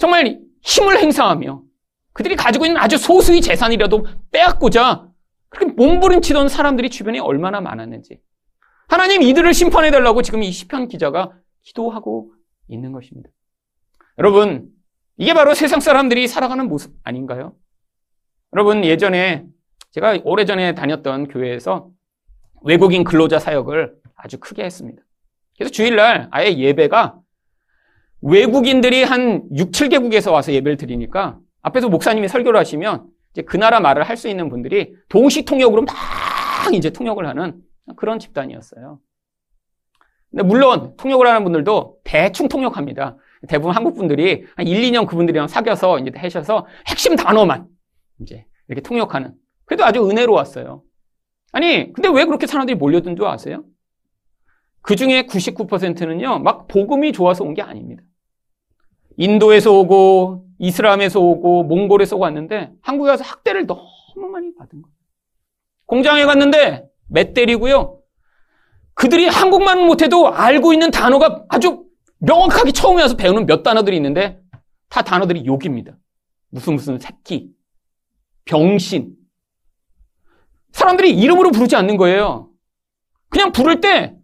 [0.00, 1.62] 정말 힘을 행사하며
[2.14, 5.06] 그들이 가지고 있는 아주 소수의 재산이라도 빼앗고자
[5.50, 8.18] 그렇게 몸부림치던 사람들이 주변에 얼마나 많았는지.
[8.88, 11.32] 하나님 이들을 심판해 달라고 지금 이 시편 기자가
[11.62, 12.32] 기도하고
[12.68, 13.28] 있는 것입니다.
[14.18, 14.70] 여러분,
[15.18, 17.54] 이게 바로 세상 사람들이 살아가는 모습 아닌가요?
[18.54, 19.44] 여러분, 예전에
[19.90, 21.90] 제가 오래전에 다녔던 교회에서
[22.62, 25.02] 외국인 근로자 사역을 아주 크게 했습니다.
[25.56, 27.18] 그래서 주일날 아예 예배가
[28.22, 34.02] 외국인들이 한 6, 7개국에서 와서 예배를 드리니까 앞에서 목사님이 설교를 하시면 이제 그 나라 말을
[34.04, 37.62] 할 수 있는 분들이 동시 통역으로 막 이제 통역을 하는
[37.96, 39.00] 그런 집단이었어요.
[40.30, 43.16] 근데 물론 통역을 하는 분들도 대충 통역합니다.
[43.48, 47.66] 대부분 한국 분들이 한 1, 2년 그분들이랑 사귀어서 이제 하셔서 핵심 단어만
[48.20, 49.34] 이제 이렇게 통역하는.
[49.64, 50.82] 그래도 아주 은혜로웠어요.
[51.52, 53.64] 아니, 근데 왜 그렇게 사람들이 몰려든 줄 아세요?
[54.82, 58.02] 그 중에 99%는요, 막 복음이 좋아서 온 게 아닙니다.
[59.20, 63.82] 인도에서 오고, 이슬람에서 오고, 몽골에서 왔는데, 한국에 와서 학대를 너무
[64.32, 64.94] 많이 받은 거예요.
[65.86, 68.00] 공장에 갔는데, 맷 때리고요.
[68.94, 71.84] 그들이 한국만 못해도 알고 있는 단어가 아주
[72.18, 74.40] 명확하게 처음에 와서 배우는 몇 단어들이 있는데
[74.88, 75.96] 다 단어들이 욕입니다.
[76.50, 77.50] 무슨 무슨 새끼,
[78.44, 79.16] 병신.
[80.72, 82.50] 사람들이 이름으로 부르지 않는 거예요.
[83.28, 84.16] 그냥 부를 때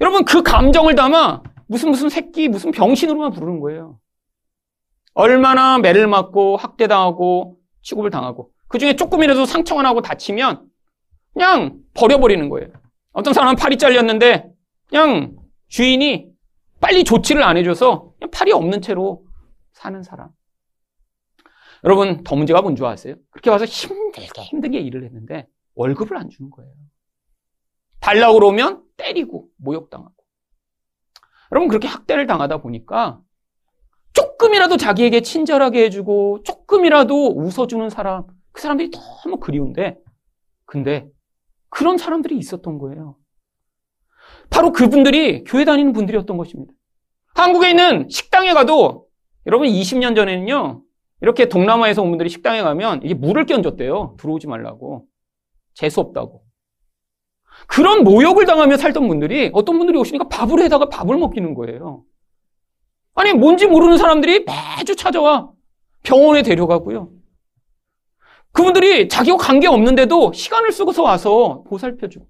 [0.00, 3.98] 여러분 그 감정을 담아 무슨 무슨 새끼 무슨 병신으로만 부르는 거예요.
[5.14, 10.66] 얼마나 매를 맞고 학대당하고 취급을 당하고 그 중에 조금이라도 상처가 나고 다치면
[11.32, 12.68] 그냥 버려버리는 거예요.
[13.12, 14.50] 어떤 사람은 팔이 잘렸는데
[14.88, 15.36] 그냥
[15.68, 16.28] 주인이
[16.80, 19.24] 빨리 조치를 안 해줘서 그냥 팔이 없는 채로
[19.72, 20.30] 사는 사람.
[21.84, 23.14] 여러분 더 문제가 뭔 줄 아세요?
[23.30, 26.72] 그렇게 와서 힘들게 힘들게 일을 했는데 월급을 안 주는 거예요.
[28.00, 30.14] 달라고 그러면 때리고 모욕당하고.
[31.52, 33.20] 여러분 그렇게 학대를 당하다 보니까
[34.44, 39.96] 조금이라도 자기에게 친절하게 해주고 조금이라도 웃어주는 사람 그 사람들이 너무 그리운데
[40.66, 41.08] 근데
[41.70, 43.16] 그런 사람들이 있었던 거예요.
[44.50, 46.72] 바로 그분들이 교회 다니는 분들이었던 것입니다.
[47.34, 49.06] 한국에 있는 식당에 가도
[49.46, 50.82] 여러분 20년 전에는요.
[51.22, 54.16] 이렇게 동남아에서 온 분들이 식당에 가면 이게 물을 끼얹었대요.
[54.18, 55.06] 들어오지 말라고.
[55.74, 56.44] 재수 없다고.
[57.66, 62.04] 그런 모욕을 당하며 살던 분들이 어떤 분들이 오시니까 밥을 해다가 밥을 먹기는 거예요.
[63.14, 65.50] 아니 뭔지 모르는 사람들이 매주 찾아와
[66.02, 67.10] 병원에 데려가고요.
[68.52, 72.26] 그분들이 자기와 관계 없는데도 시간을 쓰고서 와서 보살펴주고.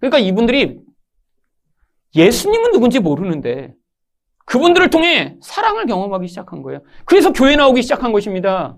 [0.00, 0.80] 그러니까 이분들이
[2.14, 3.74] 예수님은 누군지 모르는데
[4.46, 6.82] 그분들을 통해 사랑을 경험하기 시작한 거예요.
[7.04, 8.76] 그래서 교회 나오기 시작한 것입니다.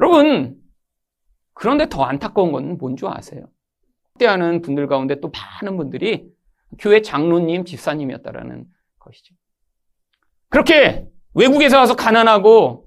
[0.00, 0.56] 여러분,
[1.54, 3.44] 그런데 더 안타까운 건 뭔 줄 아세요?
[4.18, 6.26] 때하는 분들 가운데 또 많은 분들이
[6.78, 8.64] 교회 장로님, 집사님이었다라는
[8.98, 9.34] 것이죠.
[10.52, 12.84] 그렇게 외국에서 와서 가난하고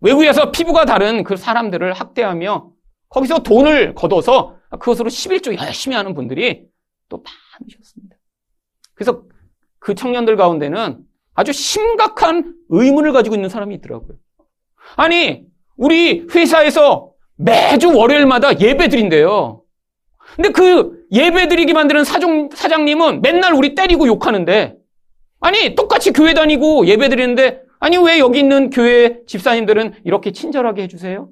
[0.00, 2.70] 외국에서 피부가 다른 그 사람들을 학대하며
[3.08, 6.66] 거기서 돈을 걷어서 그것으로 11조 열심히 하는 분들이
[7.08, 7.20] 또
[7.60, 8.16] 많으셨습니다.
[8.94, 9.24] 그래서
[9.80, 11.00] 그 청년들 가운데는
[11.34, 14.16] 아주 심각한 의문을 가지고 있는 사람이 있더라고요.
[14.94, 15.44] 아니,
[15.76, 19.62] 우리 회사에서 매주 월요일마다 예배 드린대요.
[20.36, 24.77] 근데 그 예배 드리게 만드는 사종, 사장님은 맨날 우리 때리고 욕하는데,
[25.40, 31.28] 아니, 똑같이 교회 다니고 예배 드리는데 아니, 왜 여기 있는 교회 집사님들은 이렇게 친절하게 해주세요?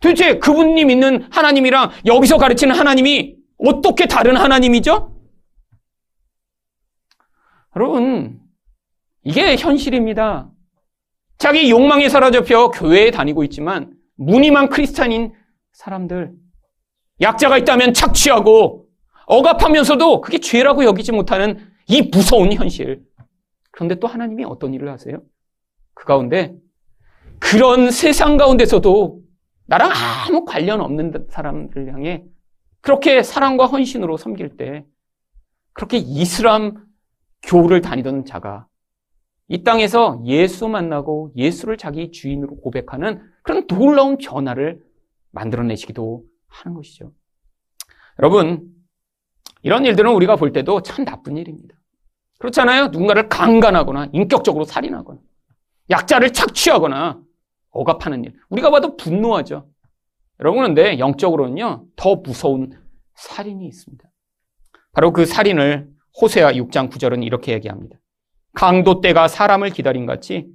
[0.00, 5.14] 도대체 그분님 있는 하나님이랑 여기서 가르치는 하나님이 어떻게 다른 하나님이죠?
[7.76, 8.40] 여러분,
[9.22, 10.50] 이게 현실입니다.
[11.38, 15.32] 자기 욕망에 사로잡혀 교회에 다니고 있지만 무늬만 크리스찬인
[15.72, 16.32] 사람들,
[17.20, 18.86] 약자가 있다면 착취하고
[19.26, 23.02] 억압하면서도 그게 죄라고 여기지 못하는 이 무서운 현실.
[23.70, 25.22] 그런데 또 하나님이 어떤 일을 하세요?
[25.94, 26.56] 그 가운데
[27.38, 29.20] 그런 세상 가운데서도
[29.66, 32.24] 나랑 아무 관련 없는 사람들을 향해
[32.80, 34.84] 그렇게 사랑과 헌신으로 섬길 때
[35.72, 36.84] 그렇게 이슬람
[37.42, 38.66] 교를 다니던 자가
[39.48, 44.80] 이 땅에서 예수 만나고 예수를 자기 주인으로 고백하는 그런 놀라운 변화를
[45.32, 47.12] 만들어내시기도 하는 것이죠.
[48.18, 48.70] 여러분,
[49.64, 51.74] 이런 일들은 우리가 볼 때도 참 나쁜 일입니다.
[52.38, 52.88] 그렇잖아요?
[52.88, 55.18] 누군가를 강간하거나 인격적으로 살인하거나
[55.90, 57.20] 약자를 착취하거나
[57.70, 58.34] 억압하는 일.
[58.50, 59.66] 우리가 봐도 분노하죠.
[60.40, 62.72] 여러분, 그런데 영적으로는요, 더 무서운
[63.14, 64.04] 살인이 있습니다.
[64.92, 65.88] 바로 그 살인을
[66.20, 67.96] 호세아 6장 9절은 이렇게 얘기합니다.
[68.52, 70.46] 강도 때가 사람을 기다린 같이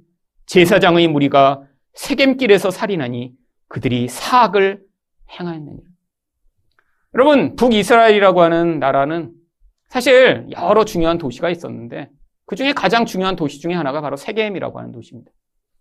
[0.46, 1.62] 제사장의 무리가
[1.94, 3.32] 세겜길에서 살인하니
[3.68, 4.82] 그들이 사악을
[5.38, 5.90] 행하였느니라.
[7.14, 9.32] 여러분, 북이스라엘이라고 하는 나라는
[9.88, 12.10] 사실 여러 중요한 도시가 있었는데
[12.46, 15.30] 그 중에 가장 중요한 도시 중에 하나가 바로 세겜이라고 하는 도시입니다.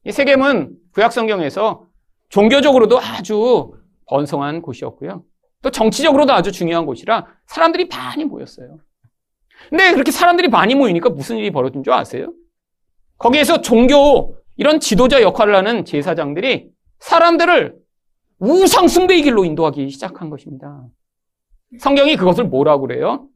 [0.05, 1.85] 이 세겜은 구약 성경에서
[2.29, 3.73] 종교적으로도 아주
[4.07, 5.23] 번성한 곳이었고요.
[5.61, 8.79] 또 정치적으로도 아주 중요한 곳이라 사람들이 많이 모였어요.
[9.69, 12.33] 근데 그렇게 사람들이 많이 모이니까 무슨 일이 벌어진 줄 아세요?
[13.17, 17.77] 거기에서 종교 이런 지도자 역할을 하는 제사장들이 사람들을
[18.39, 20.85] 우상숭배의 길로 인도하기 시작한 것입니다.
[21.77, 23.27] 성경이 그것을 뭐라고 그래요?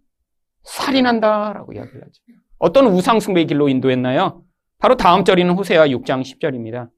[0.63, 2.13] 살인한다라고 이야기를 하죠.
[2.57, 4.41] 어떤 우상숭배의 길로 인도했나요?
[4.79, 6.89] 바로 다음 절이는 호세아 6장 10절입니다.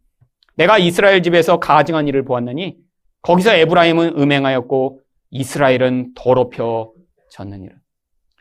[0.55, 2.77] 내가 이스라엘 집에서 가증한 일을 보았느니
[3.21, 7.75] 거기서 에브라임은 음행하였고 이스라엘은 더럽혀졌느니라.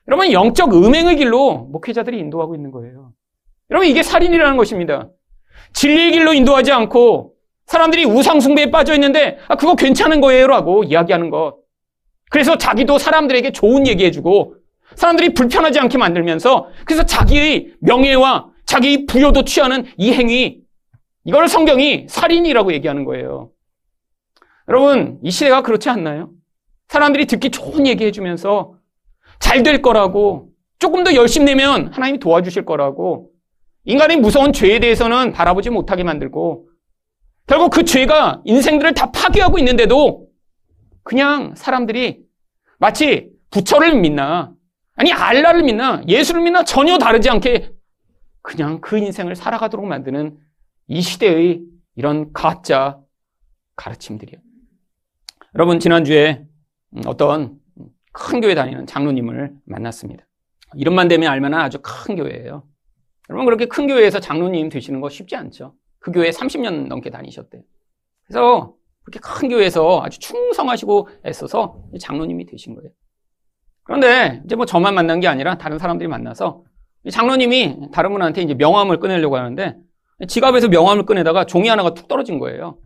[0.06, 3.12] 여러분 영적 음행의 길로 목회자들이 인도하고 있는 거예요.
[3.70, 5.08] 여러분 이게 살인이라는 것입니다.
[5.72, 7.34] 진리의 길로 인도하지 않고
[7.66, 11.63] 사람들이 우상 숭배에 빠져 있는데 아 그거 괜찮은 거예요라고 이야기하는 것.
[12.34, 14.56] 그래서 자기도 사람들에게 좋은 얘기해주고
[14.96, 20.58] 사람들이 불편하지 않게 만들면서 그래서 자기의 명예와 자기 부여도 취하는 이 행위
[21.24, 23.52] 이걸 성경이 살인이라고 얘기하는 거예요.
[24.68, 26.30] 여러분 이 시대가 그렇지 않나요?
[26.88, 28.74] 사람들이 듣기 좋은 얘기 해주면서
[29.38, 30.48] 잘 될 거라고
[30.80, 33.30] 조금 더 열심히 내면 하나님이 도와주실 거라고
[33.84, 36.66] 인간의 무서운 죄에 대해서는 바라보지 못하게 만들고
[37.46, 40.26] 결국 그 죄가 인생들을 다 파괴하고 있는데도
[41.04, 42.23] 그냥 사람들이
[42.84, 44.52] 마치 부처를 믿나,
[44.94, 47.72] 아니, 알라를 믿나, 예수를 믿나 전혀 다르지 않게
[48.42, 50.38] 그냥 그 인생을 살아가도록 만드는
[50.88, 51.62] 이 시대의
[51.94, 53.00] 이런 가짜
[53.76, 54.38] 가르침들이요.
[55.54, 56.44] 여러분, 지난주에
[57.06, 57.58] 어떤
[58.12, 60.26] 큰 교회 다니는 장로님을 만났습니다.
[60.74, 62.64] 이름만 되면 알만한 아주 큰 교회예요.
[63.30, 65.74] 여러분, 그렇게 큰 교회에서 장로님 되시는 거 쉽지 않죠.
[66.00, 67.62] 그 교회 30년 넘게 다니셨대요.
[68.26, 72.90] 그래서 그렇게 큰 교회에서 아주 충성하시고 애써서 장로님이 되신 거예요.
[73.84, 76.64] 그런데 이제 뭐 저만 만난 게 아니라 다른 사람들이 만나서
[77.10, 79.76] 장로님이 다른 분한테 이제 명함을 꺼내려고 하는데
[80.26, 82.78] 지갑에서 명함을 꺼내다가 종이 하나가 툭 떨어진 거예요.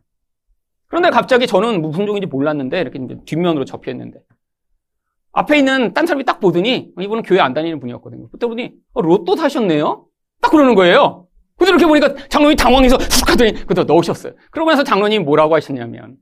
[0.88, 4.20] 그런데 갑자기 저는 무슨 종인지 몰랐는데 이렇게 뒷면으로 접혀 있는데
[5.33, 8.28] 앞에 있는 딴 사람이 딱 보더니 이분은 교회 안 다니는 분이었거든요.
[8.31, 10.07] 그때 보니 어, 로또 사셨네요?
[10.40, 11.27] 딱 그러는 거예요.
[11.59, 14.33] 근데 이렇게 보니까 장로님이 당황해서 훅 하더니 그거 넣으셨어요.
[14.51, 16.16] 그러고 나서 장로님이 뭐라고 하셨냐면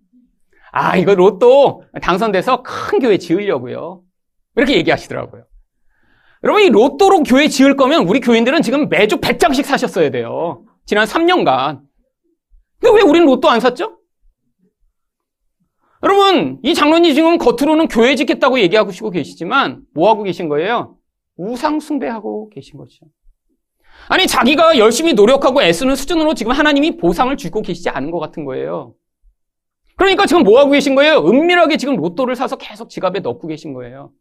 [0.72, 4.02] 아 이거 로또 당선돼서 큰 교회 지으려고요.
[4.56, 5.44] 이렇게 얘기하시더라고요.
[6.42, 10.64] 여러분, 이 로또로 교회 지을 거면 우리 교인들은 지금 매주 100장씩 사셨어야 돼요.
[10.84, 11.80] 지난 3년간.
[12.80, 13.98] 근데 왜 우리는 로또 안 샀죠?
[16.02, 20.96] 여러분, 이 장로님 지금 겉으로는 교회 짓겠다고 얘기하고 계시지만 뭐 하고 계신 거예요?
[21.36, 23.06] 우상 숭배하고 계신 거죠.
[24.08, 28.94] 아니, 자기가 열심히 노력하고 애쓰는 수준으로 지금 하나님이 보상을 주고 계시지 않은 것 같은 거예요.
[29.96, 31.26] 그러니까 지금 뭐 하고 계신 거예요?
[31.26, 34.12] 은밀하게 지금 로또를 사서 계속 지갑에 넣고 계신 거예요.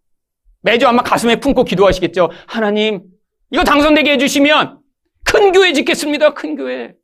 [0.61, 2.29] 매주 아마 가슴에 품고 기도하시겠죠.
[2.47, 3.03] 하나님,
[3.51, 4.79] 이거 당선되게 해주시면
[5.25, 6.33] 큰 교회 짓겠습니다.
[6.33, 6.95] 큰 교회.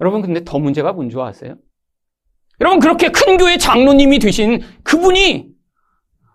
[0.00, 1.56] 여러분, 근데 더 문제가 뭔지 아세요?
[2.60, 5.48] 여러분, 그렇게 큰 교회 장로님이 되신 그분이,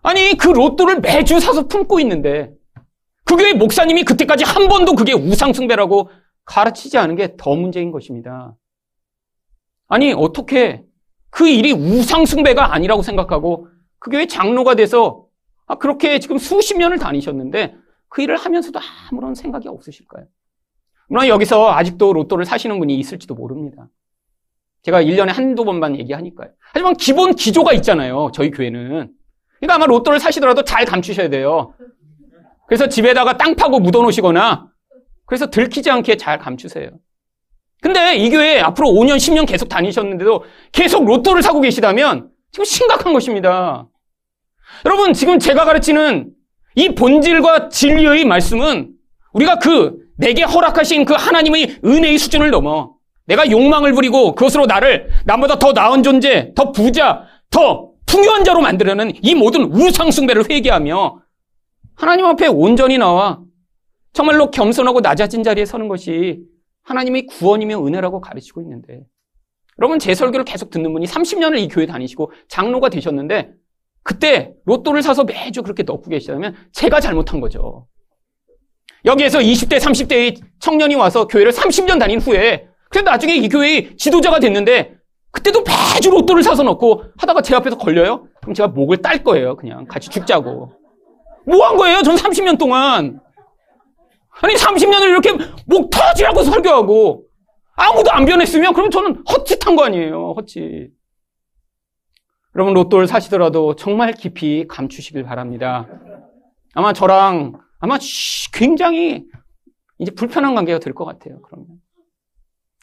[0.02, 2.52] 아니, 그 로또를 매주 사서 품고 있는데,
[3.26, 6.10] 그 교회 목사님이 그때까지 한 번도 그게 우상숭배라고
[6.46, 8.56] 가르치지 않은 게 더 문제인 것입니다.
[9.88, 10.84] 아니, 어떻게
[11.30, 13.68] 그 일이 우상숭배가 아니라고 생각하고
[14.00, 15.26] 그 교회 장로가 돼서
[15.66, 17.76] 아, 그렇게 지금 수십 년을 다니셨는데
[18.10, 18.80] 그 일을 하면서도
[19.12, 20.26] 아무런 생각이 없으실까요?
[21.08, 23.88] 물론 여기서 아직도 로또를 사시는 분이 있을지도 모릅니다.
[24.84, 26.50] 제가 1년에 한두 번만 얘기하니까요.
[26.74, 28.30] 하지만 기본 기조가 있잖아요.
[28.34, 29.12] 저희 교회는.
[29.60, 31.74] 그러니까 아마 로또를 사시더라도 잘 감추셔야 돼요.
[32.74, 34.66] 그래서 집에다가 땅 파고 묻어 놓으시거나
[35.28, 36.90] 그래서 들키지 않게 잘 감추세요.
[37.84, 43.88] 근데 이 교회 앞으로 5년, 10년 계속 다니셨는데도 계속 로또를 사고 계시다면 지금 심각한 것입니다.
[44.88, 46.32] 여러분, 지금 제가 가르치는
[46.74, 48.90] 이 본질과 진리의 말씀은
[49.34, 52.96] 우리가 그 내게 허락하신 그 하나님의 은혜의 수준을 넘어
[53.28, 59.12] 내가 욕망을 부리고 그것으로 나를 남보다 더 나은 존재, 더 부자, 더 풍요한 자로 만들려는
[59.22, 61.23] 이 모든 우상숭배를 회개하며
[61.96, 63.40] 하나님 앞에 온전히 나와
[64.14, 66.42] 정말로 겸손하고 낮아진 자리에 서는 것이
[66.84, 69.02] 하나님의 구원이며 은혜라고 가르치고 있는데
[69.80, 73.52] 여러분 제 설교를 계속 듣는 분이 30년을 이 교회 다니시고 장로가 되셨는데
[74.04, 77.88] 그때 로또를 사서 매주 그렇게 넣고 계시다면 제가 잘못한 거죠.
[79.06, 84.96] 여기에서 20대, 30대의 청년이 와서 교회를 30년 다닌 후에 그래도 나중에 이 교회의 지도자가 됐는데
[85.32, 88.28] 그때도 매주 로또를 사서 넣고 하다가 제 앞에서 걸려요?
[88.42, 89.56] 그럼 제가 목을 딸 거예요.
[89.56, 90.83] 그냥 같이 죽자고.
[91.46, 92.02] 뭐 한 거예요?
[92.02, 93.20] 전 30년 동안.
[94.42, 95.32] 아니 30년을 이렇게
[95.68, 97.26] 목 터지라고 설교하고
[97.76, 100.34] 아무도 안 변했으면 그럼 저는 헛짓한 거 아니에요.
[100.34, 100.92] 헛짓.
[102.56, 105.88] 여러분 로또를 사시더라도 정말 깊이 감추시길 바랍니다.
[106.76, 107.98] 아마 저랑 아마
[108.54, 109.26] 굉장히
[110.00, 111.42] 이제 불편한 관계가 될 것 같아요.
[111.42, 111.68] 그러면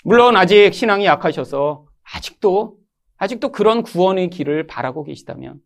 [0.04, 2.78] 물론 아직 신앙이 약하셔서 아직도
[3.16, 5.60] 아직도 그런 구원의 길을 바라고 계시다면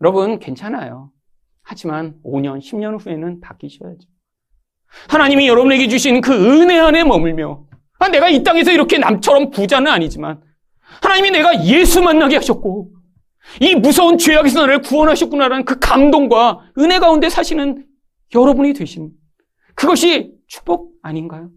[0.00, 1.10] 여러분 괜찮아요.
[1.64, 4.08] 하지만 5년, 10년 후에는 바뀌셔야죠.
[5.08, 7.66] 하나님이 여러분에게 주신 그 은혜 안에 머물며
[7.98, 10.40] 아, 내가 이 땅에서 이렇게 남처럼 부자는 아니지만
[11.02, 12.90] 하나님이 내가 예수 만나게 하셨고
[13.60, 17.86] 이 무서운 죄악에서 나를 구원하셨구나라는 그 감동과 은혜 가운데 사시는
[18.34, 19.10] 여러분이 되신
[19.74, 21.50] 그것이 축복 아닌가요?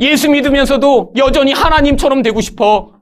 [0.00, 3.00] 예수 믿으면서도 여전히 하나님처럼 되고 싶어.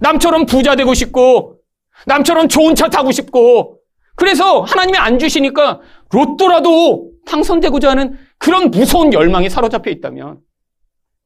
[0.00, 1.58] 남처럼 부자 되고 싶고,
[2.06, 3.78] 남처럼 좋은 차 타고 싶고,
[4.22, 5.80] 그래서 하나님이 안 주시니까
[6.12, 10.38] 로또라도 당선되고자 하는 그런 무서운 열망에 사로잡혀 있다면,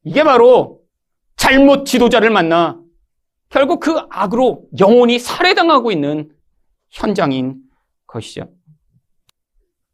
[0.05, 0.81] 이게 바로
[1.37, 2.81] 잘못 지도자를 만나
[3.51, 6.31] 결국 그 악으로 영혼이 살해당하고 있는
[6.89, 7.57] 현장인
[8.07, 8.49] 것이죠.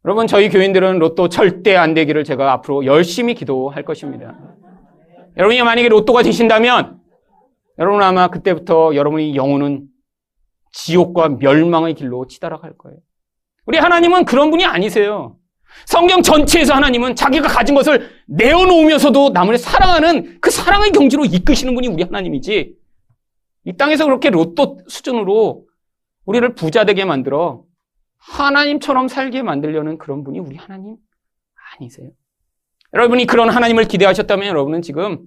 [0.04, 4.38] 여러분, 저희 교인들은 로또 절대 안 되기를 제가 앞으로 열심히 기도할 것입니다.
[5.36, 7.00] 여러분이 만약에 로또가 되신다면,
[7.80, 9.88] 여러분 아마 그때부터 여러분의 영혼은
[10.72, 12.98] 지옥과 멸망의 길로 치달아갈 거예요.
[13.66, 15.36] 우리 하나님은 그런 분이 아니세요.
[15.86, 22.02] 성경 전체에서 하나님은 자기가 가진 것을 내어놓으면서도 남을 사랑하는 그 사랑의 경지로 이끄시는 분이 우리
[22.02, 22.76] 하나님이지.
[23.64, 25.66] 이 땅에서 그렇게 로또 수준으로
[26.24, 27.64] 우리를 부자 되게 만들어
[28.18, 30.96] 하나님처럼 살게 만들려는 그런 분이 우리 하나님
[31.74, 32.10] 아니세요.
[32.94, 35.24] 여러분이 그런 하나님을 기대하셨다면 여러분은 지금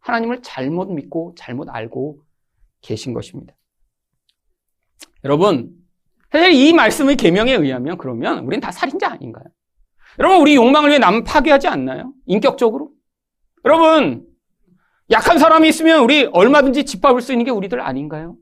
[0.00, 2.20] 하나님을 잘못 믿고 잘못 알고
[2.80, 3.54] 계신 것입니다.
[5.24, 5.70] 여러분,
[6.30, 9.44] 사실 이 말씀의 계명에 의하면 그러면 우리는 다 살인자 아닌가요?
[10.18, 12.12] 여러분, 우리 욕망을 위해 남 파괴하지 않나요?
[12.26, 12.90] 인격적으로?
[13.64, 14.26] 여러분,
[15.10, 18.36] 약한 사람이 있으면 우리 얼마든지 짓밟을 수 있는 게 우리들 아닌가요?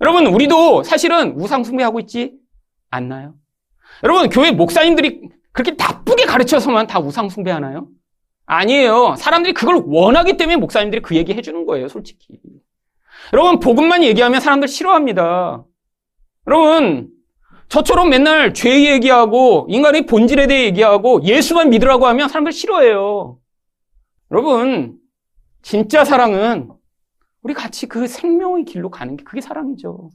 [0.00, 2.34] 여러분, 우리도 사실은 우상숭배하고 있지
[2.90, 3.34] 않나요?
[4.04, 7.88] 여러분, 교회 목사님들이 그렇게 나쁘게 가르쳐서만 다 우상숭배하나요?
[8.46, 9.14] 아니에요.
[9.16, 12.38] 사람들이 그걸 원하기 때문에 목사님들이 그 얘기 해주는 거예요, 솔직히.
[13.32, 15.64] 여러분, 복음만 얘기하면 사람들 싫어합니다.
[16.46, 17.08] 여러분,
[17.68, 23.38] 저처럼 맨날 죄 얘기하고 인간의 본질에 대해 얘기하고 예수만 믿으라고 하면 사람들 싫어해요.
[24.30, 24.98] 여러분,
[25.62, 26.70] 진짜 사랑은
[27.42, 30.10] 우리 같이 그 생명의 길로 가는 게 그게 사랑이죠.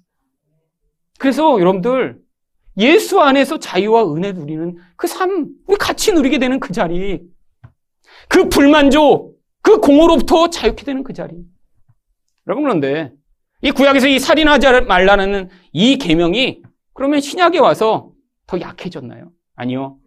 [1.19, 2.19] 그래서 여러분들
[2.77, 7.23] 예수 안에서 자유와 은혜 누리는 그 삶, 우리 같이 누리게 되는 그 자리,
[8.29, 11.43] 그 불만족, 그 공허로부터 자유케 되는 그 자리.
[12.45, 13.11] 여러분 그런데
[13.61, 16.61] 이 구약에서 이 살인하지 말라는 이 계명이
[16.93, 18.11] 그러면 신약에 와서
[18.45, 19.31] 더 약해졌나요?
[19.55, 19.97] 아니요.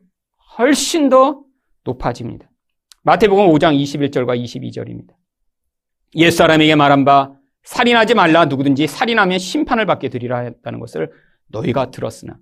[0.59, 1.42] 훨씬 더
[1.84, 2.48] 높아집니다.
[3.03, 5.14] 마태복음 5장 21절과 22절입니다.
[6.16, 7.32] 옛사람에게 말한 바
[7.62, 11.11] 살인하지 말라 누구든지 살인하면 심판을 받게 되리라 했다는 것을
[11.48, 12.38] 너희가 들었으나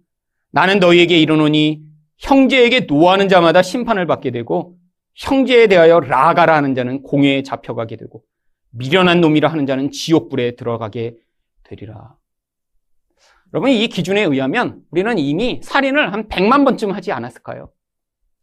[0.51, 1.83] 나는 너희에게 이르노니
[2.19, 4.77] 형제에게 노하는 자마다 심판을 받게 되고
[5.15, 8.23] 형제에 대하여 라가라 하는 자는 공회에 잡혀가게 되고
[8.71, 11.17] 미련한 놈이라 하는 자는 지옥불에 들어가게
[11.65, 12.17] 되리라.
[13.53, 17.71] 여러분 이 기준에 의하면 우리는 이미 살인을 한 100만 번쯤 하지 않았을까요?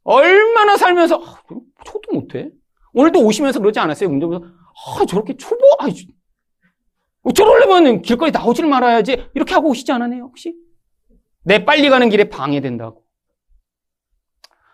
[0.04, 1.42] 얼마나 살면서 아,
[1.86, 2.50] 저도 못해.
[2.94, 4.10] 오늘도 오시면서 그러지 않았어요?
[4.10, 5.88] 운전면서 아, 저렇게 초보, 아,
[7.34, 9.30] 저러려면 길거리 나오질 말아야지.
[9.34, 10.56] 이렇게 하고 오시지 않았네요, 혹시?
[11.44, 13.04] 내 빨리 가는 길에 방해된다고.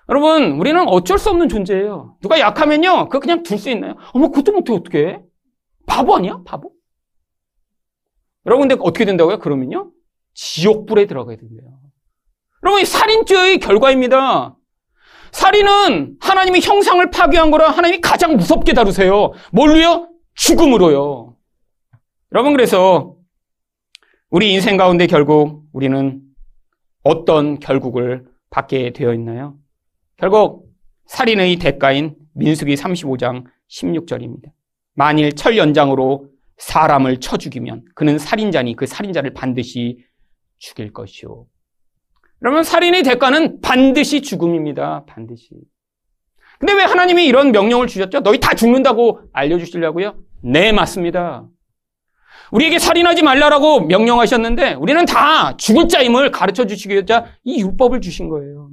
[0.09, 2.17] 여러분, 우리는 어쩔 수 없는 존재예요.
[2.21, 3.95] 누가 약하면요, 그거 그냥 둘 수 있나요?
[4.13, 5.21] 어머, 그것도 못해, 어떻게
[5.85, 6.41] 바보 아니야?
[6.45, 6.71] 바보?
[8.45, 9.39] 여러분, 근데 어떻게 된다고요?
[9.39, 9.91] 그러면요,
[10.33, 11.79] 지옥불에 들어가야 된대요.
[12.63, 14.57] 여러분, 이 살인죄의 결과입니다.
[15.31, 19.31] 살인은 하나님의 형상을 파괴한 거라 하나님이 가장 무섭게 다루세요.
[19.51, 20.09] 뭘로요?
[20.35, 21.35] 죽음으로요.
[22.33, 23.15] 여러분, 그래서
[24.29, 26.21] 우리 인생 가운데 결국 우리는
[27.03, 29.57] 어떤 결국을 받게 되어 있나요?
[30.17, 30.69] 결국
[31.07, 34.51] 살인의 대가인 민수기 35장 16절입니다.
[34.93, 36.27] 만일 철 연장으로
[36.57, 40.05] 사람을 쳐 죽이면 그는 살인자니 그 살인자를 반드시
[40.59, 41.45] 죽일 것이요.
[42.39, 45.05] 그러면 살인의 대가는 반드시 죽음입니다.
[45.05, 45.49] 반드시.
[46.59, 48.19] 근데 왜 하나님이 이런 명령을 주셨죠?
[48.21, 50.15] 너희 다 죽는다고 알려주시려고요?
[50.43, 51.47] 네, 맞습니다.
[52.51, 58.69] 우리에게 살인하지 말라라고 명령하셨는데 우리는 다 죽을 자임을 가르쳐 위해서 이 율법을 주신 거예요.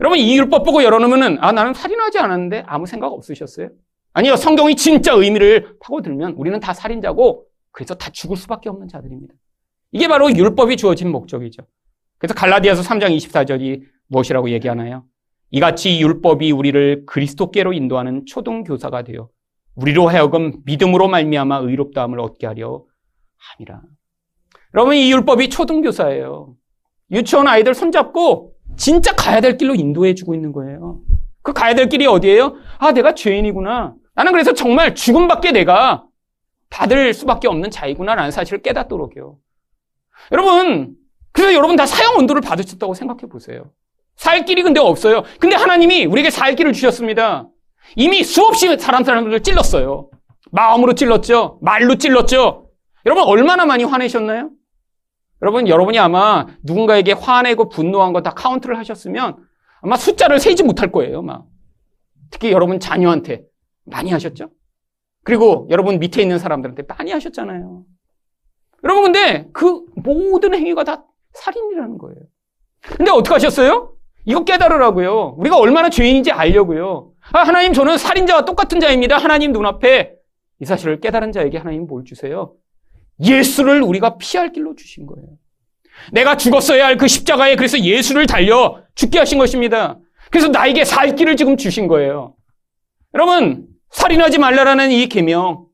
[0.00, 3.70] 여러분 이 율법 보고 열어놓으면은 아 나는 살인하지 않았는데 아무 생각 없으셨어요?
[4.16, 9.34] 아니요 성경이 진짜 의미를 파고들면 우리는 다 살인자고 그래서 다 죽을 수밖에 없는 자들입니다.
[9.92, 11.62] 이게 바로 율법이 주어진 목적이죠.
[12.16, 15.04] 그래서 갈라디아서 3장 24절이 무엇이라고 얘기하나요?
[15.50, 19.28] 이같이 율법이 우리를 그리스도께로 인도하는 초등 교사가 되어
[19.74, 22.84] 우리로 하여금 믿음으로 말미암아 의롭다함을 얻게 하려
[23.36, 23.82] 함이라.
[24.72, 26.54] 여러분 이 율법이 초등 교사예요.
[27.10, 31.00] 유치원 아이들 손잡고 진짜 가야 될 길로 인도해 주고 있는 거예요.
[31.42, 32.54] 그 가야 될 길이 어디예요?
[32.78, 33.94] 아 내가 죄인이구나.
[34.16, 36.04] 나는 그래서 정말 죽음밖에 내가
[36.70, 39.36] 받을 수밖에 없는 자이구나라는 사실을 깨닫도록요.
[40.32, 40.96] 여러분
[41.32, 43.70] 그래서 여러분 다 사형 온도를 받으셨다고 생각해 보세요.
[44.16, 45.22] 살 길이 근데 없어요.
[45.38, 47.48] 근데 하나님이 우리에게 살 길을 주셨습니다.
[47.94, 50.10] 이미 수없이 사람 사람들을 찔렀어요.
[50.50, 51.58] 마음으로 찔렀죠.
[51.60, 52.70] 말로 찔렀죠.
[53.04, 54.50] 여러분 얼마나 많이 화내셨나요?
[55.42, 59.36] 여러분 여러분이 아마 누군가에게 화내고 분노한 거 다 카운트를 하셨으면
[59.82, 61.20] 아마 숫자를 세지 못할 거예요.
[61.20, 61.44] 막
[62.30, 63.42] 특히 여러분 자녀한테
[63.86, 64.50] 많이 하셨죠.
[65.24, 67.84] 그리고 여러분 밑에 있는 사람들한테 많이 하셨잖아요.
[68.84, 72.18] 여러분 근데 그 모든 행위가 다 살인이라는 거예요.
[72.82, 73.96] 근데 어떻게 하셨어요?
[74.24, 75.36] 이거 깨달으라고요.
[75.38, 77.12] 우리가 얼마나 죄인인지 알려고요.
[77.32, 79.16] 아, 하나님 저는 살인자와 똑같은 자입니다.
[79.18, 80.14] 하나님 눈앞에
[80.60, 82.54] 이 사실을 깨달은 자에게 하나님 뭘 주세요?
[83.20, 85.28] 예수를 우리가 피할 길로 주신 거예요.
[86.12, 89.98] 내가 죽었어야 할 그 십자가에 그래서 예수를 달려 죽게 하신 것입니다.
[90.30, 92.34] 그래서 나에게 살 길을 지금 주신 거예요.
[93.14, 95.66] 여러분, 살인하지 말라라는 이 계명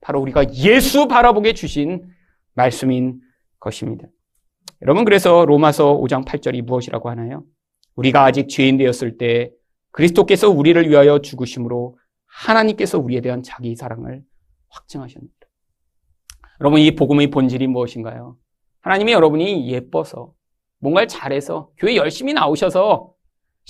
[0.00, 2.04] 바로 우리가 예수 바라보게 주신
[2.54, 3.20] 말씀인
[3.58, 4.06] 것입니다.
[4.82, 7.44] 여러분 그래서 로마서 5장 8절이 무엇이라고 하나요?
[7.96, 9.50] 우리가 아직 죄인 되었을 때
[9.92, 14.22] 그리스도께서 우리를 위하여 죽으심으로 하나님께서 우리에 대한 자기 사랑을
[14.68, 15.34] 확증하셨습니다.
[16.60, 18.36] 여러분, 이 복음의 본질이 무엇인가요?
[18.82, 20.32] 하나님이 여러분이 예뻐서,
[20.78, 23.12] 뭔가를 잘해서, 교회 열심히 나오셔서,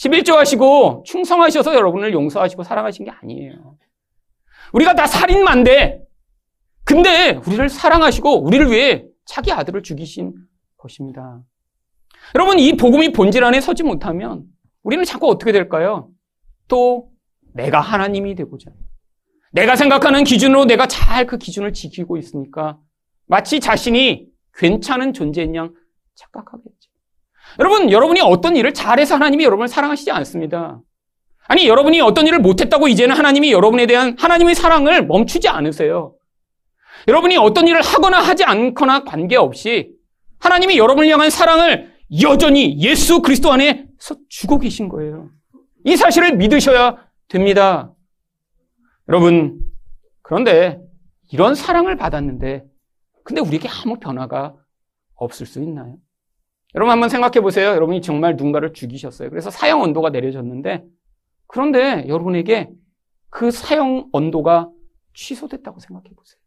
[0.00, 3.76] 11조 하시고, 충성하셔서 여러분을 용서하시고 사랑하신 게 아니에요.
[4.72, 6.02] 우리가 다 살인만데,
[6.84, 10.34] 근데 우리를 사랑하시고, 우리를 위해 자기 아들을 죽이신
[10.78, 11.42] 것입니다.
[12.34, 14.44] 여러분, 이 복음이 본질 안에 서지 못하면,
[14.82, 16.08] 우리는 자꾸 어떻게 될까요?
[16.66, 17.10] 또,
[17.52, 18.70] 내가 하나님이 되고자.
[19.52, 22.78] 내가 생각하는 기준으로 내가 잘 그 기준을 지키고 있으니까
[23.26, 25.74] 마치 자신이 괜찮은 존재인 양
[26.14, 26.89] 착각하겠죠.
[27.58, 30.80] 여러분, 여러분이 어떤 일을 잘해서 하나님이 여러분을 사랑하시지 않습니다.
[31.48, 36.14] 아니, 여러분이 어떤 일을 못했다고 이제는 하나님이 여러분에 대한 하나님의 사랑을 멈추지 않으세요.
[37.08, 39.92] 여러분이 어떤 일을 하거나 하지 않거나 관계없이
[40.38, 41.92] 하나님이 여러분을 향한 사랑을
[42.22, 45.30] 여전히 예수 그리스도 안에서 주고 계신 거예요.
[45.84, 46.96] 이 사실을 믿으셔야
[47.28, 47.92] 됩니다.
[49.08, 49.60] 여러분,
[50.22, 50.80] 그런데
[51.32, 52.64] 이런 사랑을 받았는데,
[53.24, 54.54] 근데 우리에게 아무 변화가
[55.14, 55.96] 없을 수 있나요?
[56.74, 57.70] 여러분 한번 생각해 보세요.
[57.70, 59.30] 여러분이 정말 누군가를 죽이셨어요.
[59.30, 60.84] 그래서 사형 언도가 내려졌는데,
[61.46, 62.70] 그런데 여러분에게
[63.28, 64.70] 그 사형 언도가
[65.14, 66.40] 취소됐다고 생각해 보세요.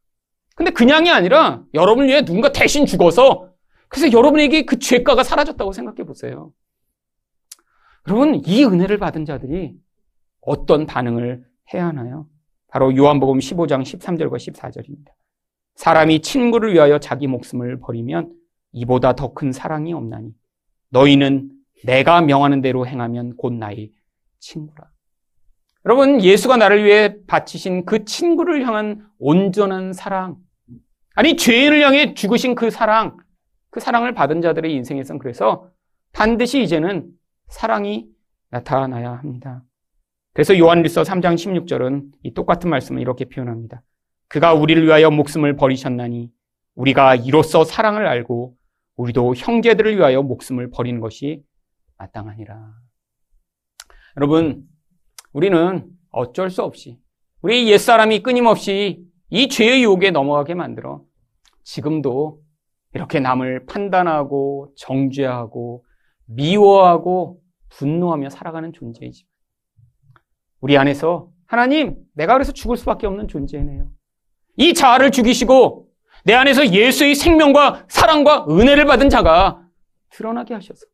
[0.55, 3.49] 근데 그냥이 아니라 여러분을 위해 누군가 대신 죽어서
[3.89, 6.51] 그래서 여러분에게 그 죄가가 사라졌다고 생각해 보세요.
[8.07, 9.76] 여러분, 이 은혜를 받은 자들이
[10.41, 11.43] 어떤 반응을
[11.74, 12.28] 해야 하나요?
[12.67, 15.11] 바로 요한복음 15장 13절과 14절입니다.
[15.76, 18.34] 사람이 친구를 위하여 자기 목숨을 버리면
[18.74, 20.34] 이보다 더 큰 사랑이 없나니
[20.89, 21.51] 너희는
[21.86, 23.91] 내가 명하는 대로 행하면 곧 나의
[24.39, 24.89] 친구라.
[25.86, 30.38] 여러분, 예수가 나를 위해 바치신 그 친구를 향한 온전한 사랑,
[31.15, 33.17] 아니, 죄인을 향해 죽으신 그 사랑,
[33.69, 35.69] 그 사랑을 받은 자들의 인생에선 그래서
[36.13, 37.09] 반드시 이제는
[37.49, 38.07] 사랑이
[38.49, 39.63] 나타나야 합니다.
[40.34, 43.82] 그래서 요한일서 3장 16절은 이 똑같은 말씀을 이렇게 표현합니다.
[44.30, 46.32] 그가 우리를 위하여 목숨을 버리셨나니
[46.76, 48.55] 우리가 이로써 사랑을 알고
[48.96, 51.44] 우리도 형제들을 위하여 목숨을 버리는 것이
[51.98, 52.74] 마땅하니라.
[54.18, 54.68] 여러분,
[55.32, 57.00] 우리는 어쩔 수 없이
[57.41, 61.04] 우리 옛사람이 끊임없이 이 죄의 유혹에 넘어가게 만들어
[61.64, 62.41] 지금도
[62.94, 65.84] 이렇게 남을 판단하고 정죄하고
[66.26, 69.26] 미워하고 분노하며 살아가는 존재이지.
[70.62, 73.89] 우리 안에서 하나님, 내가 그래서 죽을 수밖에 없는 존재네요.
[74.58, 75.88] 이 자아를 죽이시고
[76.24, 79.61] 내 안에서 예수의 생명과 사랑과 은혜를 받은 자가
[80.09, 80.86] 드러나게 하셔서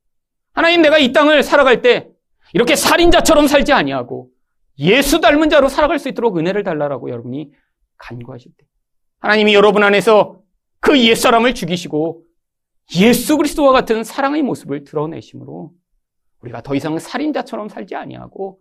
[0.53, 2.09] 하나님 내가 이 땅을 살아갈 때
[2.53, 4.30] 이렇게 살인자처럼 살지 아니하고
[4.80, 7.51] 예수 닮은 자로 살아갈 수 있도록 은혜를 달라라고 여러분이
[7.97, 8.65] 간구하실 때
[9.19, 10.41] 하나님이 여러분 안에서
[10.80, 12.23] 그 옛사람을 죽이시고
[12.95, 15.71] 예수 그리스도와 같은 사랑의 모습을 드러내심으로
[16.41, 18.59] 우리가 더 이상 살인자처럼 살지 아니하고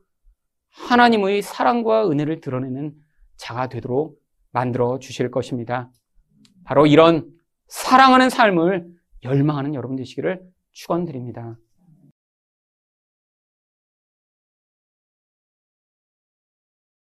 [0.71, 2.93] 하나님의 사랑과 은혜를 드러내는
[3.37, 4.19] 자가 되도록
[4.51, 5.91] 만들어 주실 것입니다.
[6.69, 7.27] 바로 이런
[7.69, 8.87] 사랑하는 삶을
[9.25, 10.43] 열망하는 여러분 되시기를
[10.73, 11.57] 축원드립니다.